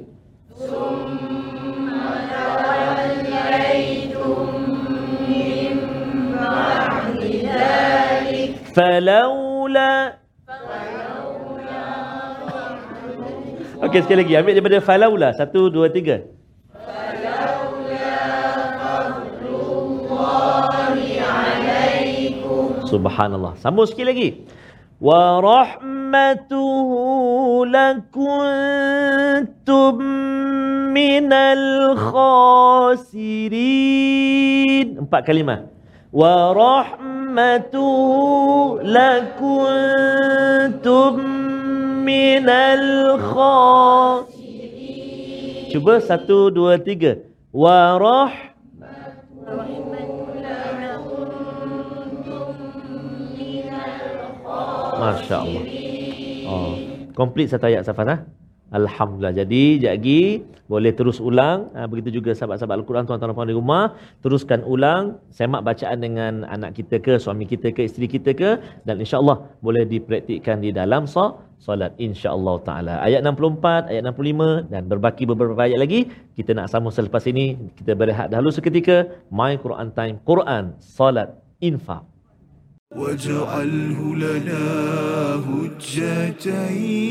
فلولا 8.78 9.91
Okey 13.78 14.01
sekali 14.05 14.26
lagi 14.26 14.34
ambil 14.38 14.53
daripada 14.57 14.78
falawla. 14.82 15.30
satu 15.34 15.74
dua 15.74 15.89
tiga 15.89 16.22
Subhanallah 22.86 23.57
sambung 23.57 23.89
sekali 23.89 24.07
lagi 24.13 24.30
Rahmatuhu 24.98 26.89
lakuntum 27.70 28.58
minal 30.89 31.93
khasirin. 31.93 33.38
Empat 35.06 35.22
kalimah. 35.22 35.70
Rahmatuhu 36.58 37.78
lakuntum 38.82 40.02
minal 42.02 43.22
khasirin. 43.22 44.50
Cuba 45.70 46.02
satu, 46.02 46.50
dua, 46.50 46.82
tiga. 46.82 47.22
Wa 47.54 48.02
Masya 55.08 55.36
Allah. 55.39 55.64
Oh, 56.47 56.74
komplit 57.16 57.47
satu 57.47 57.72
ayat 57.72 57.88
Safan 57.88 58.12
ha? 58.12 58.18
Alhamdulillah. 58.68 59.32
Jadi, 59.32 59.80
lagi 59.80 60.43
boleh 60.68 60.91
terus 60.91 61.24
ulang. 61.24 61.72
Ha, 61.72 61.88
begitu 61.88 62.20
juga 62.20 62.36
sahabat-sahabat 62.36 62.84
Al-Quran 62.84 63.08
tuan-tuan 63.08 63.32
puan 63.32 63.47
di 63.47 63.55
rumah. 63.55 63.95
Teruskan 64.20 64.68
ulang. 64.68 65.24
Semak 65.32 65.64
bacaan 65.64 66.03
dengan 66.03 66.43
anak 66.43 66.76
kita 66.76 66.99
ke, 66.99 67.16
suami 67.16 67.47
kita 67.47 67.72
ke, 67.72 67.88
isteri 67.88 68.12
kita 68.12 68.36
ke. 68.36 68.60
Dan 68.84 68.99
insya-Allah 68.99 69.47
boleh 69.64 69.88
dipraktikkan 69.88 70.60
di 70.60 70.76
dalam 70.76 71.08
so, 71.08 71.39
solat 71.64 71.95
insya-Allah 71.95 72.55
taala. 72.68 72.93
Ayat 72.99 73.24
64, 73.24 73.88
ayat 73.88 74.03
65 74.03 74.68
dan 74.68 74.84
berbaki 74.91 75.24
beberapa 75.24 75.64
ayat 75.64 75.80
lagi. 75.80 76.12
Kita 76.36 76.51
nak 76.51 76.68
sambung 76.68 76.91
selepas 76.91 77.24
ini. 77.32 77.55
Kita 77.80 77.95
berehat 77.95 78.36
dahulu 78.36 78.51
seketika. 78.51 79.08
My 79.32 79.55
Quran 79.55 79.95
Time. 79.95 80.20
Quran, 80.28 80.76
solat, 80.84 81.39
infak. 81.64 82.16
واجعله 82.96 84.16
لنا 84.16 84.66
هجتين. 85.48 87.08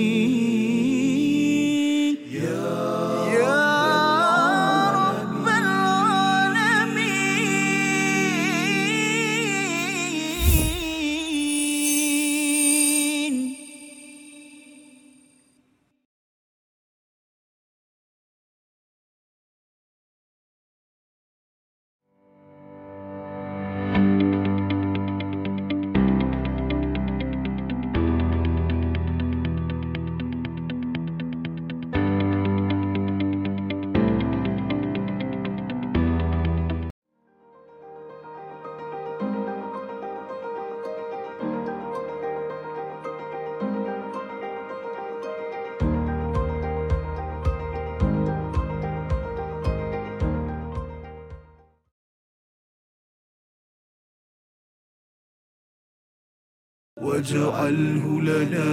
واجعله 57.16 58.06
لنا 58.30 58.70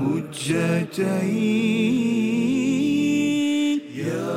هجتين 0.00 0.58
يا 4.02 4.34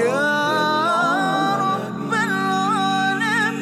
يا 0.00 0.24
رب 1.60 2.12
العالمين 2.28 3.60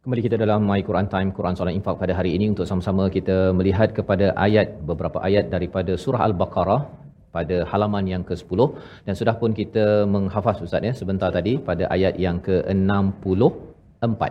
Kembali 0.00 0.20
kita 0.24 0.36
dalam 0.40 0.64
My 0.64 0.80
Quran 0.80 1.04
Time, 1.12 1.28
Quran 1.36 1.52
Solat 1.52 1.76
Infak 1.76 2.00
pada 2.00 2.16
hari 2.16 2.32
ini 2.36 2.48
untuk 2.56 2.64
sama-sama 2.64 3.12
kita 3.12 3.52
melihat 3.52 3.92
kepada 3.92 4.32
ayat, 4.32 4.80
beberapa 4.80 5.20
ayat 5.20 5.52
daripada 5.52 5.92
surah 6.00 6.24
Al-Baqarah 6.28 7.04
pada 7.35 7.57
halaman 7.71 8.05
yang 8.13 8.23
ke-10 8.29 8.59
dan 9.05 9.13
sudah 9.19 9.35
pun 9.41 9.51
kita 9.59 9.85
menghafaz 10.13 10.57
Ustaz 10.67 10.87
ya 10.89 10.93
sebentar 11.01 11.29
tadi 11.37 11.53
pada 11.69 11.85
ayat 11.95 12.15
yang 12.25 12.39
ke-64 12.47 14.23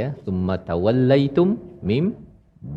ya 0.00 0.08
summa 0.26 0.56
tawallaitum 0.70 1.50
mim 1.90 2.06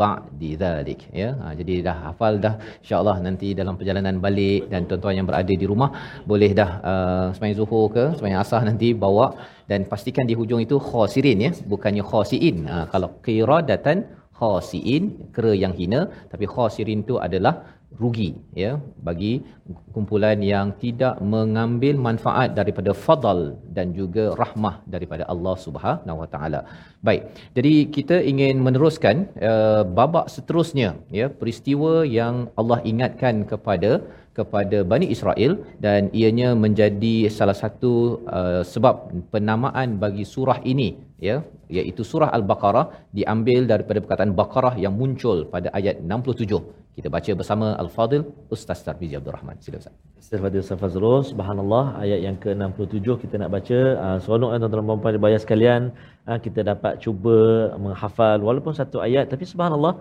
ba'di 0.01 0.49
dzalik 0.61 1.01
ya 1.19 1.29
ha, 1.41 1.53
jadi 1.59 1.73
dah 1.87 1.97
hafal 2.05 2.33
dah. 2.45 2.53
Insyaallah 2.83 3.15
nanti 3.27 3.49
dalam 3.59 3.75
perjalanan 3.79 4.15
balik 4.25 4.63
dan 4.71 4.81
tuan-tuan 4.89 5.15
yang 5.19 5.27
berada 5.29 5.53
di 5.61 5.65
rumah 5.71 5.89
boleh 6.31 6.51
dah 6.59 6.69
uh, 6.91 7.27
sembahyang 7.35 7.57
zuhur 7.59 7.85
ke 7.95 8.05
sembahyang 8.17 8.41
asar 8.43 8.61
nanti 8.69 8.89
bawa. 9.05 9.27
Dan 9.71 9.81
pastikan 9.91 10.25
di 10.29 10.35
hujung 10.39 10.61
itu 10.65 10.75
khasirin 10.89 11.39
ya 11.45 11.51
bukannya 11.73 12.03
khasiin. 12.11 12.57
Ha, 12.71 12.75
kalau 12.93 13.09
qiradatan 13.27 13.97
khasiin 14.39 15.03
kera 15.35 15.53
yang 15.63 15.73
hina. 15.79 16.01
Tapi 16.31 16.45
khasirin 16.55 17.01
itu 17.05 17.15
adalah 17.27 17.53
rugi 18.01 18.35
ya 18.63 18.71
bagi 19.07 19.33
kumpulan 19.95 20.39
yang 20.43 20.67
tidak 20.83 21.15
mengambil 21.33 21.95
manfaat 22.07 22.49
daripada 22.59 22.91
fadal 23.05 23.39
dan 23.77 23.95
juga 23.99 24.35
rahmah 24.41 24.75
daripada 24.93 25.23
Allah 25.33 25.55
Subhanahu 25.65 26.21
Wa 26.21 26.29
Taala. 26.33 26.59
Baik. 27.07 27.23
Jadi 27.57 27.73
kita 27.95 28.17
ingin 28.31 28.59
meneruskan 28.67 29.31
uh, 29.51 29.83
babak 29.97 30.27
seterusnya 30.35 30.89
ya 31.19 31.27
peristiwa 31.31 32.03
yang 32.19 32.51
Allah 32.59 32.79
ingatkan 32.91 33.47
kepada 33.51 33.91
kepada 34.37 34.77
Bani 34.91 35.07
Israel 35.15 35.53
dan 35.85 36.01
ianya 36.19 36.49
menjadi 36.63 37.15
salah 37.37 37.57
satu 37.63 37.93
uh, 38.39 38.63
sebab 38.73 38.95
penamaan 39.33 39.97
bagi 40.03 40.25
surah 40.33 40.59
ini 40.73 40.89
ya 41.27 41.37
iaitu 41.77 42.01
surah 42.11 42.29
Al-Baqarah 42.37 42.85
diambil 43.17 43.61
daripada 43.71 43.99
perkataan 44.03 44.33
Baqarah 44.41 44.75
yang 44.83 44.93
muncul 45.01 45.39
pada 45.53 45.69
ayat 45.79 45.95
67 46.01 46.87
kita 46.97 47.09
baca 47.15 47.31
bersama 47.39 47.67
Al-Fadil 47.81 48.23
Ustaz 48.55 48.79
Tarmizi 48.85 49.13
Abdul 49.17 49.33
Rahman. 49.35 49.55
Sila 49.63 49.77
Ustaz. 49.81 49.93
Ustaz 50.21 50.39
Fadil 50.43 50.61
Ustaz 50.65 50.79
Fazrul, 50.83 51.21
subhanallah 51.31 51.83
ayat 52.03 52.19
yang 52.25 52.37
ke-67 52.43 53.05
kita 53.23 53.35
nak 53.41 53.49
baca. 53.55 53.79
Uh, 54.03 54.17
seronok 54.23 54.49
kan 54.51 54.57
tuan-tuan 54.63 54.85
dan 54.89 55.01
puan 55.03 55.13
dibayar 55.17 55.39
sekalian. 55.43 55.81
Uh, 56.29 56.39
kita 56.45 56.65
dapat 56.71 56.93
cuba 57.03 57.37
menghafal 57.83 58.41
walaupun 58.47 58.73
satu 58.79 58.97
ayat 59.07 59.29
tapi 59.33 59.45
subhanallah 59.51 59.93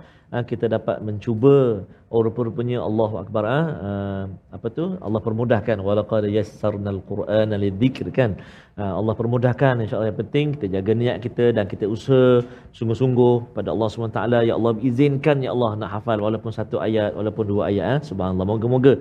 kita 0.50 0.66
dapat 0.66 0.98
mencuba 1.06 1.86
rupa-rupanya 2.10 2.78
Allahu 2.88 3.18
Akbar 3.22 3.42
uh, 3.44 3.68
uh, 3.88 4.24
apa 4.56 4.66
tu? 4.70 4.84
Allah 5.06 5.20
permudahkan. 5.26 5.76
Walaqad 5.82 6.24
yassarnal 6.30 7.00
qur'ana 7.10 7.58
lidzikr 7.58 8.06
kan? 8.18 8.38
Uh, 8.78 8.92
Allah 9.00 9.14
permudahkan 9.20 9.74
insyaallah. 9.82 10.10
Yang 10.12 10.20
penting 10.22 10.46
kita 10.54 10.66
jaga 10.76 10.92
niat 11.02 11.16
kita 11.26 11.44
dan 11.56 11.64
kita 11.72 11.84
usaha 11.88 12.44
sungguh-sungguh 12.78 13.56
pada 13.56 13.68
Allah 13.74 13.88
SWT 13.88 14.20
ya 14.48 14.54
Allah 14.58 14.72
izinkan 14.88 15.36
ya 15.46 15.50
Allah 15.56 15.70
nak 15.80 15.90
hafal 15.96 16.18
walaupun 16.26 16.52
satu 16.58 16.76
ayat 16.86 17.10
walaupun 17.18 17.44
dua 17.52 17.62
ayat 17.72 17.86
eh. 17.92 17.98
subhanallah 18.08 18.46
moga-moga 18.52 18.92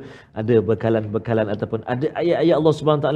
ada 0.41 0.55
bekalan-bekalan 0.69 1.47
ataupun 1.55 1.79
ada 1.93 2.07
ayat-ayat 2.21 2.55
Allah 2.59 2.73
SWT 2.73 3.09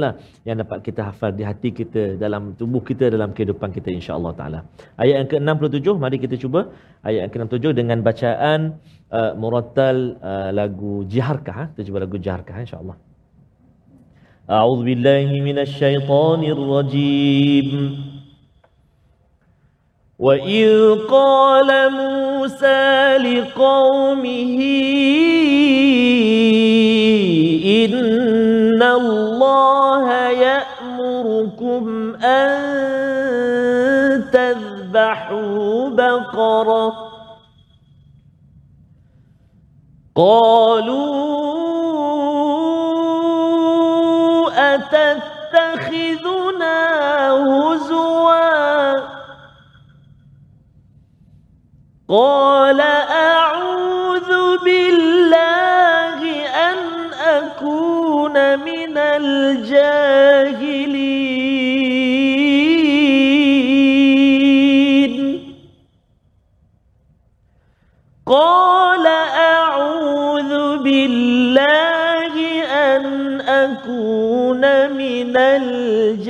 yang 0.48 0.56
dapat 0.62 0.78
kita 0.86 1.00
hafal 1.08 1.32
di 1.38 1.44
hati 1.50 1.70
kita 1.80 2.20
dalam 2.24 2.52
tubuh 2.60 2.84
kita 2.90 3.08
dalam 3.14 3.32
kehidupan 3.32 3.72
kita 3.72 3.88
insya-Allah 3.98 4.32
taala. 4.38 4.60
Ayat 5.02 5.14
yang 5.20 5.30
ke-67 5.32 5.88
mari 6.04 6.16
kita 6.20 6.36
cuba. 6.44 6.68
Ayat 7.08 7.20
yang 7.24 7.32
ke-67 7.32 7.66
dengan 7.80 7.98
bacaan 8.02 8.80
uh, 9.12 9.32
murattal 9.36 10.16
uh, 10.20 10.50
lagu 10.50 11.04
Jiharkah 11.04 11.54
ha? 11.54 11.64
kita 11.72 11.86
cuba 11.86 11.98
lagu 12.04 12.16
Jiharkah 12.18 12.56
insya-Allah 12.64 12.96
أعوذ 14.50 14.82
بالله 14.82 15.30
من 15.46 15.62
الشيطان 15.62 16.42
الرجيم 16.42 17.68
وإذ 20.18 21.06
قال 21.06 21.70
موسى 21.92 23.16
لقومه 23.18 24.58
إن 27.84 28.82
الله 28.82 30.06
يأمركم 30.30 32.14
أن 32.18 32.58
تذبحوا 34.34 35.88
بقرة 35.88 37.09
قالوا 40.20 41.00
أتتخذنا 44.74 46.78
هزوا؟ 47.32 49.00
قال 52.08 52.80
أعوذ 53.10 54.30
بالله 54.64 56.20
أن 56.68 56.78
أكون 57.14 58.34
الجاهلين. 58.98 60.34
قال 68.26 68.69
أكون 73.69 74.63
من 74.97 75.37
الجاهلين 75.37 76.25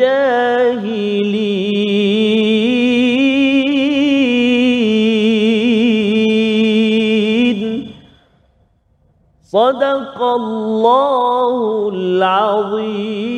صدق 9.44 10.18
الله 10.22 11.90
العظيم 11.94 13.36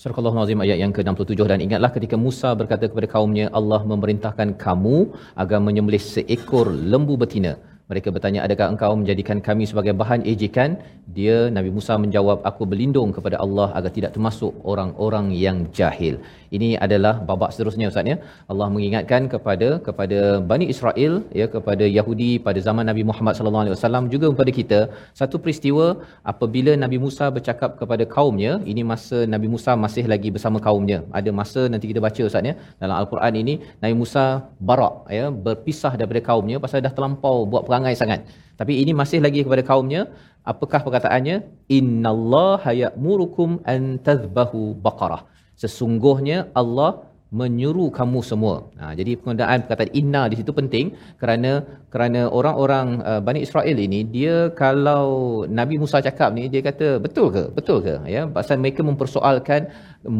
Surah 0.00 0.16
Al-Azim 0.16 0.56
ayat 0.64 0.80
yang 0.80 0.92
ke-67 0.96 1.44
dan 1.44 1.60
ingatlah 1.60 1.92
ketika 1.92 2.16
Musa 2.16 2.56
berkata 2.56 2.88
kepada 2.88 3.04
kaumnya 3.04 3.52
Allah 3.58 3.84
memerintahkan 3.84 4.56
kamu 4.56 5.12
agar 5.36 5.58
menyembelih 5.60 6.00
seekor 6.00 6.72
lembu 6.72 7.20
betina. 7.20 7.60
Mereka 7.91 8.09
bertanya, 8.15 8.39
adakah 8.45 8.67
engkau 8.73 8.91
menjadikan 9.01 9.37
kami 9.47 9.63
sebagai 9.71 9.93
bahan 10.01 10.21
ejekan? 10.31 10.71
Dia, 11.17 11.37
Nabi 11.57 11.69
Musa 11.75 11.93
menjawab, 12.03 12.37
aku 12.49 12.63
berlindung 12.71 13.09
kepada 13.17 13.37
Allah 13.43 13.67
agar 13.77 13.91
tidak 13.97 14.11
termasuk 14.15 14.53
orang-orang 14.71 15.27
yang 15.45 15.57
jahil. 15.79 16.17
Ini 16.55 16.69
adalah 16.85 17.13
babak 17.29 17.49
seterusnya 17.53 17.87
Ustaz 17.91 18.11
ya. 18.11 18.17
Allah 18.51 18.67
mengingatkan 18.75 19.21
kepada 19.33 19.67
kepada 19.87 20.19
Bani 20.49 20.65
Israel 20.73 21.13
ya 21.39 21.47
kepada 21.55 21.85
Yahudi 21.97 22.31
pada 22.47 22.59
zaman 22.67 22.85
Nabi 22.89 23.03
Muhammad 23.09 23.73
wasallam 23.75 24.05
juga 24.13 24.27
kepada 24.33 24.51
kita 24.59 24.79
satu 25.19 25.35
peristiwa 25.43 25.85
apabila 26.33 26.73
Nabi 26.83 26.97
Musa 27.05 27.27
bercakap 27.37 27.71
kepada 27.81 28.03
kaumnya 28.15 28.53
ini 28.71 28.81
masa 28.91 29.19
Nabi 29.33 29.49
Musa 29.53 29.73
masih 29.85 30.05
lagi 30.13 30.31
bersama 30.35 30.59
kaumnya. 30.67 30.99
Ada 31.19 31.33
masa 31.39 31.61
nanti 31.73 31.85
kita 31.91 32.01
baca 32.07 32.21
Ustaz 32.29 32.49
ya 32.49 32.55
dalam 32.81 32.95
Al-Quran 33.01 33.33
ini 33.43 33.55
Nabi 33.83 33.95
Musa 34.01 34.25
barak 34.69 34.95
ya 35.19 35.25
berpisah 35.47 35.93
daripada 35.99 36.23
kaumnya 36.29 36.59
pasal 36.65 36.85
dah 36.87 36.93
terlampau 36.97 37.37
buat 37.51 37.65
perangai 37.75 37.95
sangat. 37.99 38.23
Tapi 38.55 38.73
ini 38.81 38.95
masih 38.95 39.19
lagi 39.19 39.43
kepada 39.43 39.63
kaumnya 39.69 40.01
apakah 40.51 40.79
perkataannya 40.87 41.43
innallaha 41.77 42.71
ya'murukum 42.71 43.59
an 43.67 43.99
tadhbahu 44.07 44.79
baqarah 44.85 45.27
sesungguhnya 45.63 46.37
Allah 46.61 47.03
menyuruh 47.39 47.89
kamu 47.97 48.19
semua. 48.29 48.55
Ha, 48.79 48.95
jadi 48.99 49.11
penggunaan 49.19 49.59
perkataan 49.65 49.91
inna 49.99 50.21
di 50.31 50.35
situ 50.39 50.51
penting 50.59 50.95
kerana 51.21 51.51
kerana 51.93 52.21
orang-orang 52.39 52.87
uh, 53.11 53.19
Bani 53.27 53.43
Israel 53.43 53.75
ini 53.87 53.99
dia 54.15 54.35
kalau 54.61 55.43
Nabi 55.59 55.75
Musa 55.81 55.99
cakap 56.07 56.31
ni 56.37 56.47
dia 56.53 56.61
kata 56.63 56.87
betul 57.05 57.27
ke? 57.35 57.43
Betul 57.57 57.83
ke? 57.83 57.95
Ya, 58.15 58.23
pasal 58.37 58.61
mereka 58.63 58.87
mempersoalkan 58.87 59.67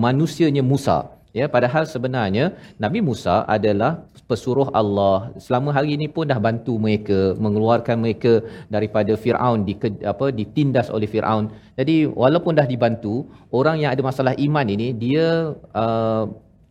manusianya 0.07 0.65
Musa. 0.65 0.97
Ya, 1.35 1.45
padahal 1.55 1.83
sebenarnya 1.83 2.55
Nabi 2.79 2.99
Musa 3.07 3.43
adalah 3.55 4.07
pesuruh 4.31 4.71
Allah. 4.71 5.35
Selama 5.45 5.75
hari 5.75 5.89
ini 5.99 6.07
pun 6.15 6.23
dah 6.31 6.39
bantu 6.39 6.79
mereka 6.79 7.35
mengeluarkan 7.35 7.99
mereka 8.03 8.39
daripada 8.71 9.13
Firaun 9.23 9.67
di 9.67 9.75
apa 10.11 10.31
ditindas 10.39 10.87
oleh 10.87 11.07
Firaun. 11.11 11.51
Jadi 11.75 12.07
walaupun 12.07 12.55
dah 12.55 12.63
dibantu, 12.63 13.27
orang 13.51 13.83
yang 13.83 13.91
ada 13.91 13.99
masalah 13.99 14.33
iman 14.47 14.67
ini 14.75 14.87
dia 14.95 15.51
uh, 15.75 16.23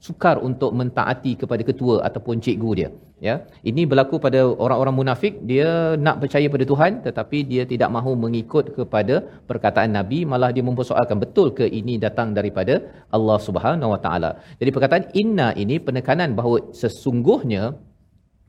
sukar 0.07 0.37
untuk 0.49 0.71
mentaati 0.79 1.33
kepada 1.41 1.63
ketua 1.69 1.95
ataupun 2.09 2.37
cikgu 2.45 2.71
dia 2.79 2.89
ya. 3.29 3.35
Ini 3.71 3.83
berlaku 3.91 4.17
pada 4.27 4.41
orang-orang 4.65 4.95
munafik. 5.01 5.35
Dia 5.51 5.69
nak 6.07 6.17
percaya 6.23 6.47
pada 6.55 6.65
Tuhan 6.73 6.93
tetapi 7.07 7.39
dia 7.53 7.63
tidak 7.73 7.91
mahu 7.97 8.13
mengikut 8.25 8.67
kepada 8.79 9.15
perkataan 9.51 9.93
nabi. 9.99 10.19
Malah 10.33 10.51
dia 10.57 10.65
mempersoalkan 10.69 11.19
betul 11.25 11.49
ke 11.59 11.67
ini 11.81 11.97
datang 12.07 12.37
daripada 12.39 12.75
Allah 13.17 13.39
Subhanahu 13.49 13.93
Wa 13.95 14.01
Taala? 14.05 14.31
Jadi 14.61 14.71
perkataan 14.77 15.05
inna 15.23 15.49
ini 15.65 15.79
penekanan 15.89 16.37
bahawa 16.39 16.59
sesungguhnya 16.83 17.65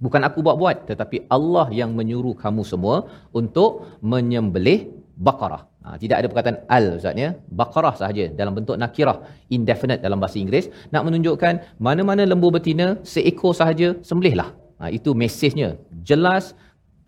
bukan 0.04 0.22
aku 0.28 0.40
buat-buat 0.46 0.78
tetapi 0.92 1.18
Allah 1.38 1.68
yang 1.80 1.92
menyuruh 2.00 2.36
kamu 2.44 2.62
semua 2.72 2.98
untuk 3.40 3.72
menyembelih 4.14 4.80
baqarah 5.28 5.64
Ha, 5.86 6.02
tidak 6.02 6.18
ada 6.20 6.28
perkataan 6.32 6.58
al 6.76 6.86
Ustaz 6.98 7.14
ya. 7.14 7.30
Baqarah 7.60 7.94
sahaja 8.00 8.26
dalam 8.40 8.58
bentuk 8.58 8.74
nakirah 8.84 9.18
indefinite 9.54 10.02
dalam 10.06 10.18
bahasa 10.18 10.42
Inggeris 10.42 10.68
nak 10.90 11.06
menunjukkan 11.06 11.78
mana-mana 11.78 12.26
lembu 12.26 12.50
betina 12.56 12.98
seekor 13.06 13.54
sahaja 13.54 13.94
sembelihlah. 14.02 14.50
Ha, 14.82 14.90
itu 14.98 15.14
mesejnya. 15.14 15.78
Jelas 16.10 16.58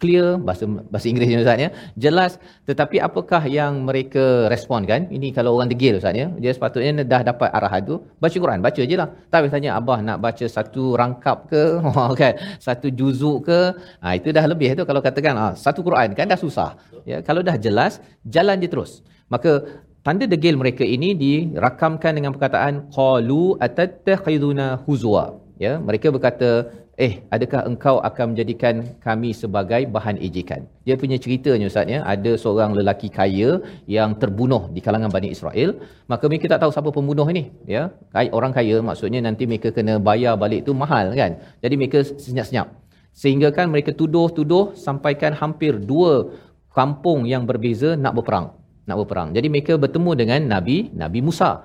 clear 0.02 0.38
bahasa 0.38 0.64
bahasa 0.66 1.06
Inggerisnya 1.10 1.42
Ustaz 1.44 1.58
ya. 1.66 1.70
Jelas 1.98 2.32
tetapi 2.70 2.98
apakah 3.08 3.42
yang 3.50 3.86
mereka 3.90 4.48
respon 4.54 4.86
kan? 4.86 5.10
Ini 5.10 5.34
kalau 5.38 5.58
orang 5.58 5.70
degil 5.74 5.98
Ustaz 6.00 6.14
ya. 6.14 6.28
Dia 6.38 6.52
sepatutnya 6.54 7.04
dah 7.14 7.22
dapat 7.26 7.50
arahan 7.58 7.82
tu 7.90 7.96
baca 8.22 8.38
Quran, 8.44 8.60
baca 8.62 8.82
je 8.82 8.96
lah. 9.02 9.10
Tapi 9.34 9.50
tanya 9.54 9.76
abah 9.80 10.00
nak 10.08 10.18
baca 10.26 10.46
satu 10.46 10.94
rangkap 11.00 11.50
ke? 11.52 11.64
kan? 12.22 12.34
Satu 12.62 12.88
juzuk 12.94 13.50
ke? 13.50 13.60
Ha, 14.04 14.08
itu 14.20 14.30
dah 14.30 14.46
lebih 14.46 14.78
tu 14.78 14.86
kalau 14.90 15.02
katakan 15.02 15.34
ha, 15.42 15.46
satu 15.58 15.82
Quran 15.82 16.14
kan 16.18 16.30
dah 16.30 16.40
susah. 16.40 16.78
Ya, 17.10 17.18
kalau 17.26 17.42
dah 17.42 17.58
jelas 17.58 18.00
jalan 18.22 18.62
je 18.64 18.70
terus. 18.70 18.92
Maka 19.34 19.66
tanda 20.06 20.24
degil 20.30 20.56
mereka 20.56 20.86
ini 20.86 21.12
dirakamkan 21.18 22.16
dengan 22.16 22.32
perkataan 22.36 22.94
qalu 22.94 23.58
atattakhiduna 23.60 24.86
huzwa. 24.86 25.42
Ya, 25.58 25.82
mereka 25.82 26.14
berkata 26.14 26.70
Eh, 26.98 27.22
adakah 27.30 27.62
engkau 27.70 28.02
akan 28.02 28.34
menjadikan 28.34 28.82
kami 29.06 29.30
sebagai 29.30 29.86
bahan 29.86 30.18
ejekan? 30.18 30.66
Dia 30.82 30.98
punya 30.98 31.22
ceritanya 31.22 31.70
Ustaz 31.70 31.86
ya, 31.86 32.02
ada 32.02 32.32
seorang 32.34 32.74
lelaki 32.74 33.14
kaya 33.14 33.62
yang 33.86 34.18
terbunuh 34.18 34.74
di 34.74 34.82
kalangan 34.82 35.14
Bani 35.14 35.30
Israel, 35.30 35.78
maka 36.10 36.26
mereka 36.26 36.50
tak 36.50 36.66
tahu 36.66 36.74
siapa 36.74 36.90
pembunuh 36.90 37.30
ini, 37.30 37.54
ya. 37.70 37.94
Orang 38.34 38.50
kaya 38.50 38.82
maksudnya 38.82 39.22
nanti 39.22 39.46
mereka 39.46 39.70
kena 39.70 40.02
bayar 40.02 40.42
balik 40.42 40.66
tu 40.66 40.74
mahal 40.74 41.14
kan. 41.14 41.38
Jadi 41.62 41.74
mereka 41.78 42.02
senyap-senyap. 42.02 42.74
Sehingga 43.14 43.54
kan 43.54 43.70
mereka 43.70 43.94
tuduh-tuduh 43.94 44.74
sampaikan 44.74 45.38
hampir 45.38 45.78
dua 45.78 46.34
kampung 46.74 47.30
yang 47.30 47.46
berbeza 47.46 47.94
nak 47.94 48.18
berperang. 48.18 48.58
Nak 48.90 48.98
berperang. 49.06 49.38
Jadi 49.38 49.48
mereka 49.54 49.78
bertemu 49.78 50.12
dengan 50.18 50.40
Nabi, 50.50 50.90
Nabi 50.98 51.22
Musa 51.22 51.62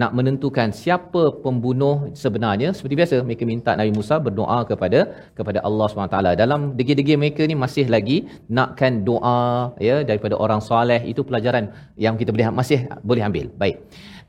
nak 0.00 0.10
menentukan 0.18 0.68
siapa 0.80 1.22
pembunuh 1.44 1.96
sebenarnya. 2.22 2.68
Seperti 2.76 2.94
biasa 3.00 3.14
mereka 3.26 3.44
minta 3.52 3.70
Nabi 3.80 3.92
Musa 3.98 4.16
berdoa 4.26 4.58
kepada 4.70 5.00
kepada 5.38 5.58
Allah 5.68 5.86
SWT 5.90 6.16
dalam 6.42 6.60
degil-degil 6.78 7.18
mereka 7.22 7.42
ni 7.50 7.56
masih 7.64 7.86
lagi 7.94 8.16
nakkan 8.58 9.02
doa 9.08 9.74
ya 9.88 9.96
daripada 10.06 10.38
orang 10.44 10.62
soleh 10.62 11.00
itu 11.12 11.22
pelajaran 11.26 11.66
yang 12.04 12.14
kita 12.20 12.30
boleh 12.34 12.46
masih 12.60 12.86
boleh 13.02 13.24
ambil. 13.28 13.46
Baik. 13.62 13.76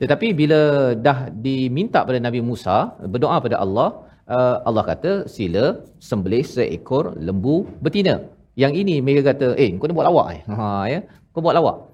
Tetapi 0.02 0.28
bila 0.34 0.60
dah 1.06 1.30
diminta 1.30 2.02
pada 2.08 2.18
Nabi 2.18 2.42
Musa 2.42 2.76
berdoa 3.14 3.38
pada 3.38 3.58
Allah 3.64 3.88
uh, 4.26 4.56
Allah 4.68 4.84
kata 4.90 5.12
sila 5.30 5.64
sembelih 6.08 6.42
seekor 6.42 7.14
lembu 7.28 7.56
betina. 7.84 8.18
Yang 8.62 8.72
ini 8.82 8.94
mereka 9.04 9.32
kata 9.32 9.54
eh 9.62 9.70
kau 9.78 9.86
ni 9.88 9.94
buat 9.96 10.08
lawak 10.10 10.28
eh. 10.36 10.40
Ha 10.58 10.66
ya. 10.94 11.00
Kau 11.32 11.40
buat 11.44 11.56
lawak 11.56 11.91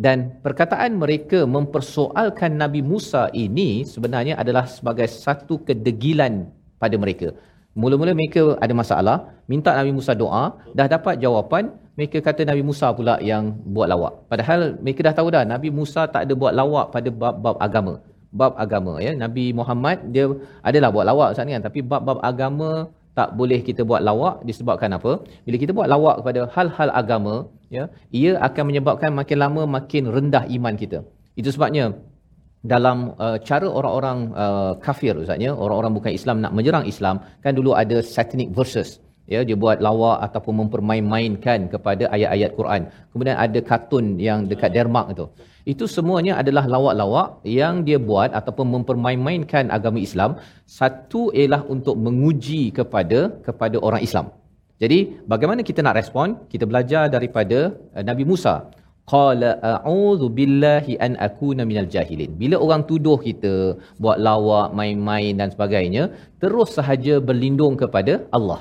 dan 0.00 0.40
perkataan 0.40 0.96
mereka 0.96 1.44
mempersoalkan 1.44 2.56
Nabi 2.56 2.80
Musa 2.80 3.28
ini 3.36 3.84
sebenarnya 3.84 4.34
adalah 4.40 4.64
sebagai 4.64 5.04
satu 5.04 5.60
kedegilan 5.60 6.48
pada 6.80 6.96
mereka. 6.96 7.36
Mula-mula 7.76 8.16
mereka 8.16 8.56
ada 8.64 8.72
masalah, 8.72 9.16
minta 9.44 9.76
Nabi 9.76 9.92
Musa 9.92 10.16
doa, 10.16 10.56
dah 10.72 10.88
dapat 10.88 11.20
jawapan, 11.20 11.68
mereka 12.00 12.18
kata 12.24 12.48
Nabi 12.48 12.64
Musa 12.64 12.88
pula 12.96 13.20
yang 13.20 13.52
buat 13.74 13.92
lawak. 13.92 14.24
Padahal 14.32 14.80
mereka 14.80 15.00
dah 15.06 15.14
tahu 15.20 15.28
dah 15.36 15.44
Nabi 15.44 15.68
Musa 15.68 16.08
tak 16.08 16.24
ada 16.24 16.32
buat 16.32 16.56
lawak 16.56 16.96
pada 16.96 17.12
bab-bab 17.12 17.60
agama. 17.60 18.00
Bab 18.32 18.56
agama 18.64 18.96
ya. 19.04 19.12
Nabi 19.12 19.52
Muhammad 19.52 20.00
dia 20.14 20.32
adalah 20.64 20.88
buat 20.94 21.04
lawak 21.04 21.28
Ustaz 21.36 21.44
kan, 21.44 21.60
tapi 21.60 21.84
bab-bab 21.84 22.18
agama 22.24 22.88
tak 23.20 23.30
boleh 23.40 23.60
kita 23.68 23.82
buat 23.90 24.00
lawak 24.08 24.34
disebabkan 24.48 24.90
apa? 24.98 25.12
Bila 25.46 25.56
kita 25.62 25.72
buat 25.78 25.88
lawak 25.94 26.14
kepada 26.20 26.40
hal-hal 26.54 26.88
agama, 27.00 27.34
ya, 27.76 27.84
ia 28.20 28.32
akan 28.48 28.64
menyebabkan 28.72 29.10
makin 29.20 29.38
lama 29.44 29.62
makin 29.76 30.04
rendah 30.16 30.44
iman 30.56 30.74
kita. 30.82 30.98
Itu 31.40 31.52
sebabnya 31.56 31.84
dalam 32.72 32.98
uh, 33.24 33.36
cara 33.48 33.68
orang-orang 33.78 34.18
uh, 34.44 34.72
kafir 34.86 35.12
ustaznya, 35.22 35.52
orang-orang 35.64 35.92
bukan 35.98 36.12
Islam 36.18 36.36
nak 36.44 36.52
menyerang 36.56 36.84
Islam, 36.92 37.16
kan 37.44 37.52
dulu 37.58 37.70
ada 37.82 37.98
satanic 38.14 38.50
verses. 38.58 38.88
Ya, 39.32 39.40
dia 39.48 39.56
buat 39.62 39.78
lawak 39.86 40.18
ataupun 40.26 40.54
mempermain-mainkan 40.60 41.70
kepada 41.72 42.04
ayat-ayat 42.14 42.50
Quran. 42.58 42.82
Kemudian 43.14 43.36
ada 43.44 43.58
kartun 43.68 44.06
yang 44.28 44.50
dekat 44.50 44.70
Denmark 44.76 45.06
itu. 45.14 45.26
Itu 45.72 45.84
semuanya 45.96 46.32
adalah 46.42 46.64
lawak-lawak 46.74 47.28
yang 47.60 47.74
dia 47.86 47.98
buat 48.10 48.30
ataupun 48.40 48.66
mempermain-mainkan 48.74 49.70
agama 49.76 49.98
Islam. 50.08 50.30
Satu 50.78 51.22
ialah 51.40 51.62
untuk 51.74 51.94
menguji 52.06 52.62
kepada 52.78 53.20
kepada 53.46 53.76
orang 53.86 54.02
Islam. 54.08 54.26
Jadi 54.82 54.98
bagaimana 55.32 55.60
kita 55.68 55.80
nak 55.86 55.96
respon? 56.00 56.28
Kita 56.52 56.64
belajar 56.70 57.02
daripada 57.16 57.58
uh, 57.94 58.04
Nabi 58.10 58.24
Musa. 58.32 58.54
Qala 59.12 59.50
a'udzu 59.70 60.26
billahi 60.38 60.98
an 61.06 61.12
akuna 61.28 61.62
minal 61.70 61.88
jahilin. 61.94 62.30
Bila 62.42 62.56
orang 62.64 62.82
tuduh 62.90 63.18
kita 63.28 63.54
buat 64.02 64.18
lawak, 64.28 64.68
main-main 64.80 65.32
dan 65.40 65.48
sebagainya, 65.54 66.02
terus 66.42 66.74
sahaja 66.78 67.14
berlindung 67.30 67.74
kepada 67.82 68.26
Allah. 68.38 68.60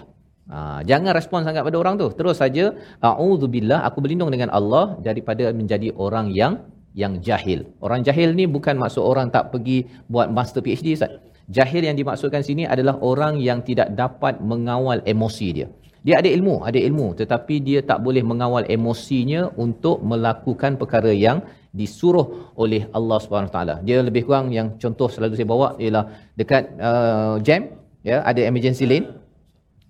Ha, 0.50 0.82
jangan 0.90 1.14
respon 1.20 1.46
sangat 1.48 1.62
pada 1.68 1.78
orang 1.78 1.96
tu. 2.02 2.08
Terus 2.20 2.42
saja 2.42 2.74
a'udzubillah 3.06 3.86
aku 3.88 4.02
berlindung 4.04 4.34
dengan 4.34 4.50
Allah 4.50 4.98
daripada 5.08 5.54
menjadi 5.54 5.94
orang 6.06 6.34
yang 6.34 6.54
yang 6.98 7.22
jahil. 7.28 7.70
Orang 7.86 8.02
jahil 8.08 8.34
ni 8.40 8.46
bukan 8.50 8.76
maksud 8.82 9.04
orang 9.12 9.30
tak 9.36 9.54
pergi 9.54 9.86
buat 10.10 10.34
master 10.38 10.66
PhD 10.66 10.98
Ustaz. 10.98 11.14
Jahil 11.58 11.86
yang 11.86 11.98
dimaksudkan 11.98 12.42
sini 12.46 12.66
adalah 12.74 12.98
orang 13.02 13.38
yang 13.42 13.62
tidak 13.70 13.94
dapat 13.94 14.42
mengawal 14.42 15.02
emosi 15.06 15.48
dia. 15.58 15.68
Dia 16.06 16.16
ada 16.22 16.30
ilmu, 16.32 16.64
ada 16.70 16.80
ilmu 16.80 17.08
tetapi 17.22 17.56
dia 17.68 17.80
tak 17.84 18.00
boleh 18.06 18.24
mengawal 18.24 18.64
emosinya 18.76 19.52
untuk 19.60 20.00
melakukan 20.12 20.80
perkara 20.82 21.12
yang 21.12 21.44
disuruh 21.76 22.56
oleh 22.56 22.88
Allah 22.98 23.18
Subhanahu 23.22 23.54
taala. 23.54 23.76
Dia 23.86 24.02
lebih 24.02 24.26
kurang 24.26 24.50
yang 24.50 24.80
contoh 24.82 25.12
selalu 25.12 25.38
saya 25.38 25.50
bawa 25.54 25.68
ialah 25.78 26.06
dekat 26.40 26.64
uh, 26.82 27.36
jam 27.46 27.70
ya 28.02 28.24
ada 28.26 28.42
emergency 28.50 28.88
lane. 28.90 29.19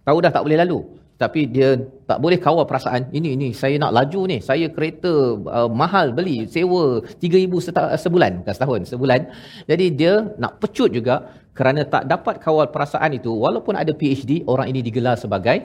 Tahu 0.09 0.17
dah 0.25 0.31
tak 0.33 0.41
boleh 0.45 0.57
lalu. 0.57 0.79
Tapi 1.21 1.41
dia 1.55 1.69
tak 2.09 2.17
boleh 2.23 2.39
kawal 2.45 2.65
perasaan 2.69 3.01
ini 3.17 3.29
ini 3.37 3.47
saya 3.61 3.75
nak 3.83 3.91
laju 3.97 4.21
ni. 4.31 4.37
Saya 4.49 4.65
kereta 4.75 5.11
uh, 5.57 5.69
mahal 5.81 6.15
beli 6.17 6.37
sewa 6.53 6.83
3000 7.23 7.65
seta- 7.65 7.93
sebulan 8.03 8.31
bukan 8.41 8.53
setahun 8.57 8.79
sebulan. 8.91 9.21
Jadi 9.69 9.85
dia 9.99 10.13
nak 10.43 10.53
pecut 10.63 10.89
juga 10.97 11.15
kerana 11.57 11.83
tak 11.93 12.03
dapat 12.13 12.41
kawal 12.45 12.65
perasaan 12.75 13.11
itu 13.19 13.31
walaupun 13.45 13.77
ada 13.81 13.93
PhD 14.01 14.31
orang 14.53 14.71
ini 14.71 14.81
digelar 14.87 15.15
sebagai 15.23 15.57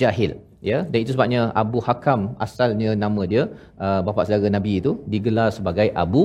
jahil. 0.00 0.32
Ya 0.70 0.78
dan 0.90 0.98
itu 1.02 1.12
sebabnya 1.16 1.42
Abu 1.62 1.78
Hakam 1.86 2.20
asalnya 2.46 2.92
nama 3.04 3.22
dia 3.32 3.42
uh, 3.82 4.00
bapa 4.06 4.28
saudara 4.28 4.52
Nabi 4.58 4.72
itu 4.82 4.92
digelar 5.14 5.48
sebagai 5.58 5.88
Abu 6.04 6.22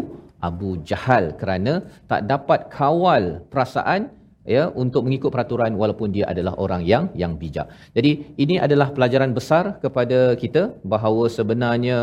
Abu 0.49 0.69
Jahal 0.89 1.25
kerana 1.41 1.73
tak 2.11 2.21
dapat 2.31 2.67
kawal 2.77 3.23
perasaan 3.53 4.11
ya 4.55 4.63
untuk 4.83 5.01
mengikut 5.07 5.31
peraturan 5.33 5.73
walaupun 5.81 6.11
dia 6.15 6.25
adalah 6.33 6.53
orang 6.65 6.83
yang 6.91 7.07
yang 7.21 7.33
bijak. 7.41 7.67
Jadi 7.97 8.11
ini 8.43 8.55
adalah 8.65 8.91
pelajaran 8.95 9.31
besar 9.37 9.79
kepada 9.83 10.19
kita 10.43 10.63
bahawa 10.93 11.25
sebenarnya 11.37 11.97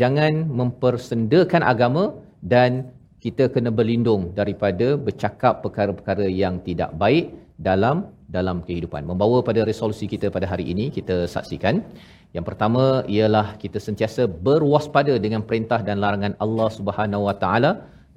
jangan 0.00 0.32
mempersendakan 0.60 1.62
agama 1.64 2.04
dan 2.44 2.92
kita 3.24 3.52
kena 3.52 3.68
berlindung 3.78 4.32
daripada 4.32 4.96
bercakap 4.96 5.60
perkara-perkara 5.64 6.24
yang 6.42 6.56
tidak 6.64 6.90
baik 6.96 7.36
dalam 7.60 8.08
dalam 8.36 8.64
kehidupan. 8.64 9.04
Membawa 9.04 9.44
pada 9.44 9.60
resolusi 9.70 10.08
kita 10.08 10.32
pada 10.32 10.48
hari 10.48 10.72
ini 10.72 10.88
kita 10.88 11.28
saksikan 11.28 11.84
yang 12.36 12.46
pertama 12.46 13.02
ialah 13.10 13.58
kita 13.62 13.78
sentiasa 13.86 14.24
berwaspada 14.46 15.18
dengan 15.24 15.42
perintah 15.48 15.80
dan 15.88 15.98
larangan 16.04 16.38
Allah 16.44 16.68
Subhanahu 16.78 17.26
Wa 17.28 17.36
Taala 17.42 17.70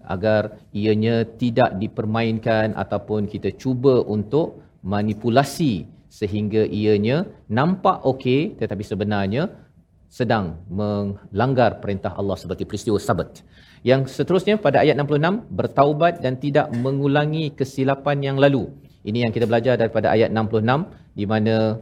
agar 0.06 0.60
ianya 0.76 1.24
tidak 1.26 1.80
dipermainkan 1.80 2.76
ataupun 2.76 3.26
kita 3.28 3.56
cuba 3.56 4.04
untuk 4.04 4.62
manipulasi 4.84 5.88
sehingga 6.12 6.68
ianya 6.68 7.26
nampak 7.50 8.06
okey 8.06 8.60
tetapi 8.60 8.84
sebenarnya 8.86 9.50
sedang 10.14 10.62
melanggar 10.70 11.82
perintah 11.82 12.14
Allah 12.14 12.38
seperti 12.38 12.70
peristiwa 12.70 13.02
Sabat. 13.02 13.42
Yang 13.82 14.14
seterusnya 14.14 14.62
pada 14.62 14.86
ayat 14.86 14.94
66 14.96 15.50
bertaubat 15.50 16.22
dan 16.22 16.38
tidak 16.38 16.70
mengulangi 16.70 17.50
kesilapan 17.50 18.22
yang 18.22 18.38
lalu. 18.38 18.70
Ini 19.04 19.26
yang 19.28 19.34
kita 19.34 19.50
belajar 19.50 19.74
daripada 19.76 20.14
ayat 20.14 20.30
66 20.30 21.18
di 21.18 21.26
mana 21.26 21.82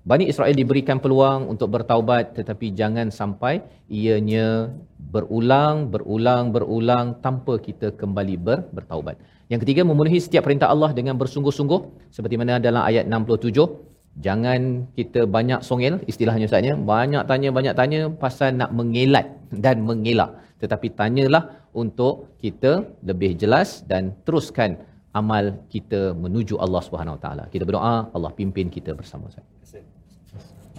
Bani 0.00 0.24
Israel 0.32 0.56
diberikan 0.56 0.96
peluang 0.96 1.52
untuk 1.52 1.68
bertaubat 1.76 2.32
tetapi 2.32 2.72
jangan 2.72 3.12
sampai 3.12 3.60
ianya 3.92 4.72
berulang, 4.96 5.92
berulang, 5.92 6.56
berulang 6.56 7.20
tanpa 7.20 7.60
kita 7.60 7.92
kembali 8.00 8.40
ber, 8.40 8.64
bertaubat. 8.72 9.20
Yang 9.52 9.60
ketiga, 9.68 9.82
memenuhi 9.84 10.16
setiap 10.16 10.48
perintah 10.48 10.72
Allah 10.72 10.90
dengan 10.96 11.20
bersungguh-sungguh 11.20 12.08
seperti 12.16 12.40
mana 12.40 12.56
dalam 12.56 12.80
ayat 12.80 13.04
67. 13.04 13.60
Jangan 14.24 14.88
kita 14.96 15.28
banyak 15.28 15.60
songel, 15.68 16.00
istilahnya 16.08 16.48
Ustaznya, 16.48 16.74
banyak 16.80 17.22
tanya, 17.30 17.48
banyak 17.52 17.74
tanya 17.76 18.00
pasal 18.24 18.56
nak 18.56 18.72
mengelat 18.72 19.26
dan 19.52 19.84
mengelak. 19.84 20.32
Tetapi 20.64 20.96
tanyalah 20.96 21.44
untuk 21.76 22.40
kita 22.40 22.88
lebih 23.04 23.36
jelas 23.36 23.84
dan 23.84 24.16
teruskan 24.24 24.80
amal 25.12 25.60
kita 25.68 26.14
menuju 26.14 26.56
Allah 26.56 26.82
Subhanahu 26.86 27.16
Wa 27.18 27.22
Taala. 27.24 27.44
Kita 27.52 27.66
berdoa 27.68 28.08
Allah 28.16 28.32
pimpin 28.32 28.70
kita 28.70 28.94
bersama 28.94 29.28
Ustaz. 29.28 29.89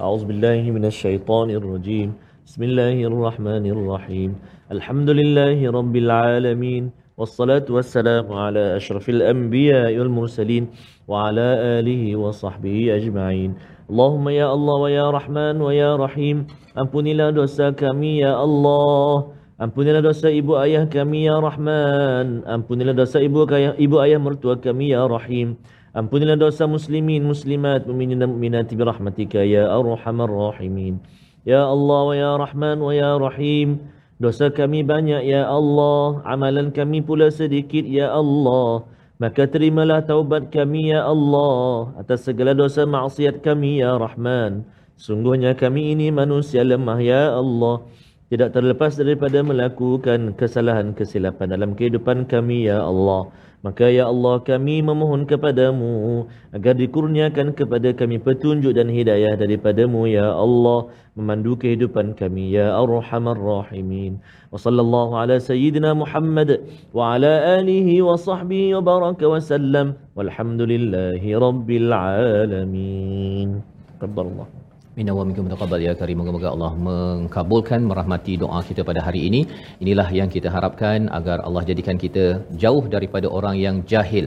أعوذ 0.01 0.25
بالله 0.25 0.63
من 0.77 0.85
الشيطان 0.85 1.51
الرجيم 1.51 2.09
بسم 2.47 2.63
الله 2.63 2.97
الرحمن 3.11 3.65
الرحيم 3.67 4.31
الحمد 4.73 5.09
لله 5.11 5.59
رب 5.71 5.95
العالمين 5.97 6.85
والصلاة 7.17 7.67
والسلام 7.71 8.27
على 8.33 8.77
أشرف 8.77 9.09
الأنبياء 9.09 9.99
والمرسلين 9.99 10.65
وعلى 11.09 11.47
آله 11.81 12.03
وصحبه 12.17 12.77
أجمعين 12.99 13.51
اللهم 13.91 14.27
يا 14.29 14.47
الله 14.53 14.77
ويا 14.87 15.07
رحمن 15.11 15.57
ويا 15.61 15.97
رحيم 15.97 16.47
Ampunilah 16.77 17.33
dosa 17.33 17.73
kami 17.73 18.21
ya 18.21 18.37
Allah 18.37 19.33
Ampunilah 19.57 20.05
dosa 20.05 20.29
ibu 20.29 20.61
ayah 20.61 20.85
kami 20.85 21.25
ya 21.25 21.41
Rahman 21.41 22.45
Ampunilah 22.45 22.93
dosa 22.93 23.17
ibu 23.25 23.49
ayah, 23.49 23.73
ibu 23.81 23.97
ayah 24.05 24.21
mertua 24.21 24.61
kami 24.61 24.93
ya 24.93 25.09
Rahim 25.09 25.57
Ampunilah 25.92 26.40
dosa 26.40 26.72
muslimin, 26.72 27.28
muslimat, 27.28 27.84
muminin 27.84 28.16
dan 28.24 28.32
muminati 28.32 28.80
birahmatika 28.80 29.44
ya 29.44 29.68
arhamar 29.68 30.32
rahimin. 30.32 31.04
Ya 31.44 31.68
Allah 31.68 32.02
wa 32.08 32.16
ya 32.16 32.32
Rahman 32.40 32.80
wa 32.80 32.96
ya 32.96 33.20
Rahim. 33.20 33.92
Dosa 34.22 34.54
kami 34.54 34.88
banyak 34.88 35.26
ya 35.28 35.50
Allah, 35.50 36.24
amalan 36.24 36.72
kami 36.72 37.04
pula 37.04 37.28
sedikit 37.28 37.84
ya 37.84 38.14
Allah. 38.14 38.88
Maka 39.20 39.50
terimalah 39.50 40.06
taubat 40.08 40.48
kami 40.54 40.96
ya 40.96 41.04
Allah 41.06 41.92
atas 42.00 42.24
segala 42.24 42.56
dosa 42.56 42.88
maksiat 42.88 43.44
kami 43.44 43.84
ya 43.84 43.98
Rahman. 44.00 44.64
Sungguhnya 44.96 45.58
kami 45.60 45.92
ini 45.92 46.08
manusia 46.14 46.64
lemah 46.64 47.04
ya 47.04 47.36
Allah. 47.36 47.84
Tidak 48.32 48.56
terlepas 48.56 48.96
daripada 48.96 49.44
melakukan 49.44 50.32
kesalahan 50.40 50.96
kesilapan 50.96 51.52
dalam 51.52 51.76
kehidupan 51.76 52.32
kami 52.32 52.72
ya 52.72 52.80
Allah. 52.80 53.28
Maka 53.60 53.92
ya 53.92 54.08
Allah 54.08 54.40
kami 54.40 54.80
memohon 54.80 55.28
kepadamu 55.28 56.24
agar 56.56 56.80
dikurniakan 56.80 57.52
kepada 57.52 57.92
kami 57.92 58.24
petunjuk 58.24 58.72
dan 58.72 58.88
hidayah 58.88 59.36
daripadamu 59.36 60.08
ya 60.08 60.32
Allah 60.32 60.88
memandu 61.20 61.60
kehidupan 61.60 62.16
kami 62.16 62.56
ya 62.56 62.72
Arhamar 62.72 63.36
Rahimin. 63.36 64.24
Wa 64.48 64.56
sallallahu 64.56 65.12
ala 65.12 65.36
sayyidina 65.36 65.92
Muhammad 65.92 66.64
wa 66.96 67.20
ala 67.20 67.60
alihi 67.60 68.00
wa 68.00 68.16
sahbihi 68.16 68.80
wa 68.80 68.82
baraka 68.82 69.28
wa 69.28 69.44
sallam 69.44 70.00
walhamdulillahi 70.16 71.36
rabbil 71.36 71.92
alamin. 71.92 73.60
Kabbarallah. 74.00 74.61
Minna 75.02 75.14
wa 75.18 75.24
minkum 75.28 75.48
taqabbal 75.52 75.82
ya 75.86 75.94
karim. 76.00 76.18
Moga-moga 76.22 76.50
Allah 76.56 76.74
mengkabulkan 76.88 77.82
merahmati 77.90 78.34
doa 78.42 78.60
kita 78.68 78.82
pada 78.90 79.02
hari 79.06 79.22
ini. 79.28 79.40
Inilah 79.84 80.06
yang 80.18 80.30
kita 80.36 80.50
harapkan 80.56 81.10
agar 81.18 81.38
Allah 81.48 81.64
jadikan 81.70 81.98
kita 82.04 82.26
jauh 82.64 82.84
daripada 82.96 83.28
orang 83.38 83.56
yang 83.64 83.78
jahil. 83.92 84.26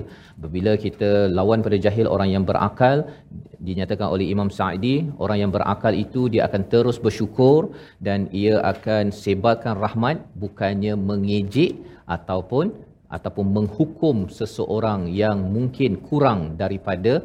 Bila 0.55 0.73
kita 0.85 1.11
lawan 1.39 1.63
pada 1.67 1.79
jahil 1.85 2.09
orang 2.15 2.31
yang 2.35 2.45
berakal 2.49 3.07
dinyatakan 3.69 4.09
oleh 4.15 4.27
Imam 4.35 4.51
Sa'idi, 4.57 4.97
orang 5.25 5.39
yang 5.43 5.53
berakal 5.57 5.95
itu 6.05 6.27
dia 6.33 6.43
akan 6.49 6.65
terus 6.73 6.99
bersyukur 7.07 7.61
dan 8.09 8.27
ia 8.43 8.59
akan 8.73 9.15
sebarkan 9.23 9.79
rahmat 9.85 10.27
bukannya 10.45 10.97
mengejek 11.11 11.79
ataupun 12.17 12.75
ataupun 13.17 13.47
menghukum 13.57 14.17
seseorang 14.41 15.01
yang 15.23 15.39
mungkin 15.57 16.03
kurang 16.09 16.41
daripada 16.63 17.23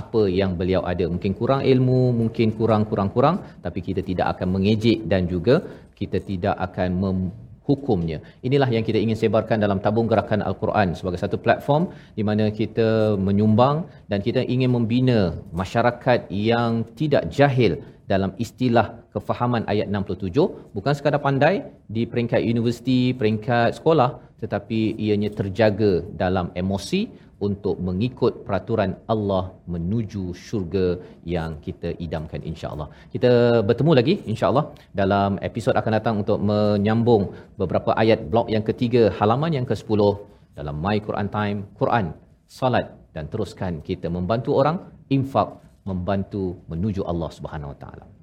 apa 0.00 0.22
yang 0.40 0.56
beliau 0.60 0.82
ada. 0.92 1.04
Mungkin 1.14 1.32
kurang 1.40 1.60
ilmu 1.72 2.00
mungkin 2.20 2.48
kurang 2.58 2.82
kurang 2.90 3.10
kurang 3.14 3.36
tapi 3.64 3.80
kita 3.88 4.00
tidak 4.10 4.26
akan 4.36 4.48
mengejek 4.56 4.98
dan 5.12 5.28
juga 5.32 5.54
kita 6.00 6.18
tidak 6.30 6.56
akan 6.66 6.88
menghukumnya. 7.04 8.18
Inilah 8.46 8.68
yang 8.74 8.84
kita 8.88 8.98
ingin 9.04 9.18
sebarkan 9.22 9.60
dalam 9.64 9.78
tabung 9.84 10.08
gerakan 10.12 10.40
al-Quran 10.48 10.96
sebagai 10.98 11.20
satu 11.24 11.36
platform 11.44 11.92
di 12.18 12.22
mana 12.28 12.44
kita 12.60 12.88
menyumbang 13.26 13.76
dan 14.10 14.18
kita 14.26 14.42
ingin 14.54 14.72
membina 14.76 15.20
masyarakat 15.62 16.20
yang 16.50 16.82
tidak 17.00 17.28
jahil 17.38 17.74
dalam 18.12 18.30
istilah 18.44 18.86
kefahaman 19.14 19.62
ayat 19.72 19.86
67 19.88 20.74
bukan 20.76 20.92
sekadar 20.98 21.20
pandai 21.26 21.54
di 21.94 22.02
peringkat 22.10 22.40
universiti 22.52 23.00
peringkat 23.20 23.78
sekolah 23.78 24.10
tetapi 24.42 24.78
ianya 25.04 25.30
terjaga 25.38 25.92
dalam 26.22 26.46
emosi 26.62 27.00
untuk 27.46 27.76
mengikut 27.88 28.32
peraturan 28.46 28.92
Allah 29.12 29.44
menuju 29.74 30.24
syurga 30.46 30.86
yang 31.34 31.58
kita 31.66 31.90
idamkan 32.04 32.42
insya-Allah. 32.50 32.88
Kita 33.14 33.32
bertemu 33.68 33.92
lagi 33.98 34.14
insya-Allah 34.32 34.64
dalam 35.00 35.42
episod 35.48 35.74
akan 35.80 35.92
datang 35.98 36.16
untuk 36.22 36.38
menyambung 36.50 37.24
beberapa 37.60 37.92
ayat 38.02 38.22
blok 38.32 38.48
yang 38.54 38.64
ketiga 38.70 39.02
halaman 39.18 39.52
yang 39.58 39.66
ke-10 39.70 40.00
dalam 40.58 40.76
My 40.84 40.96
Quran 41.06 41.28
Time 41.36 41.58
Quran 41.80 42.06
salat 42.58 42.86
dan 43.16 43.24
teruskan 43.32 43.82
kita 43.88 44.08
membantu 44.16 44.50
orang 44.60 44.76
infak 45.16 45.48
membantu 45.90 46.44
menuju 46.70 47.02
Allah 47.12 47.30
Subhanahu 47.36 47.72
Wa 47.74 47.78
Taala. 47.82 48.21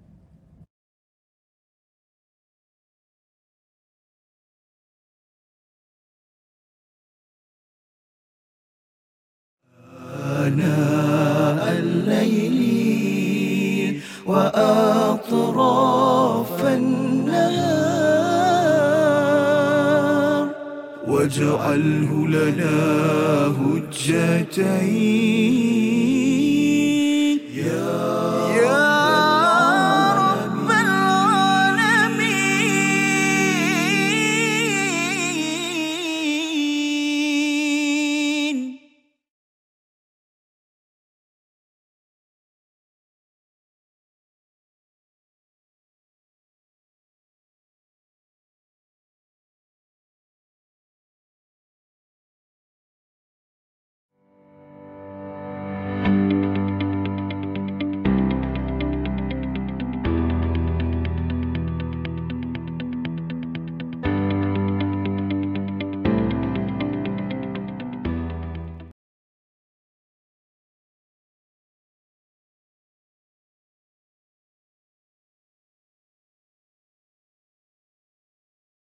وأناء 10.50 11.78
الليل 11.80 13.12
وأطراف 14.26 15.76
النهار. 16.66 18.10
واجعله 21.08 22.28
لنا 22.28 22.78
هجتين. 23.60 24.60
يا 27.56 28.29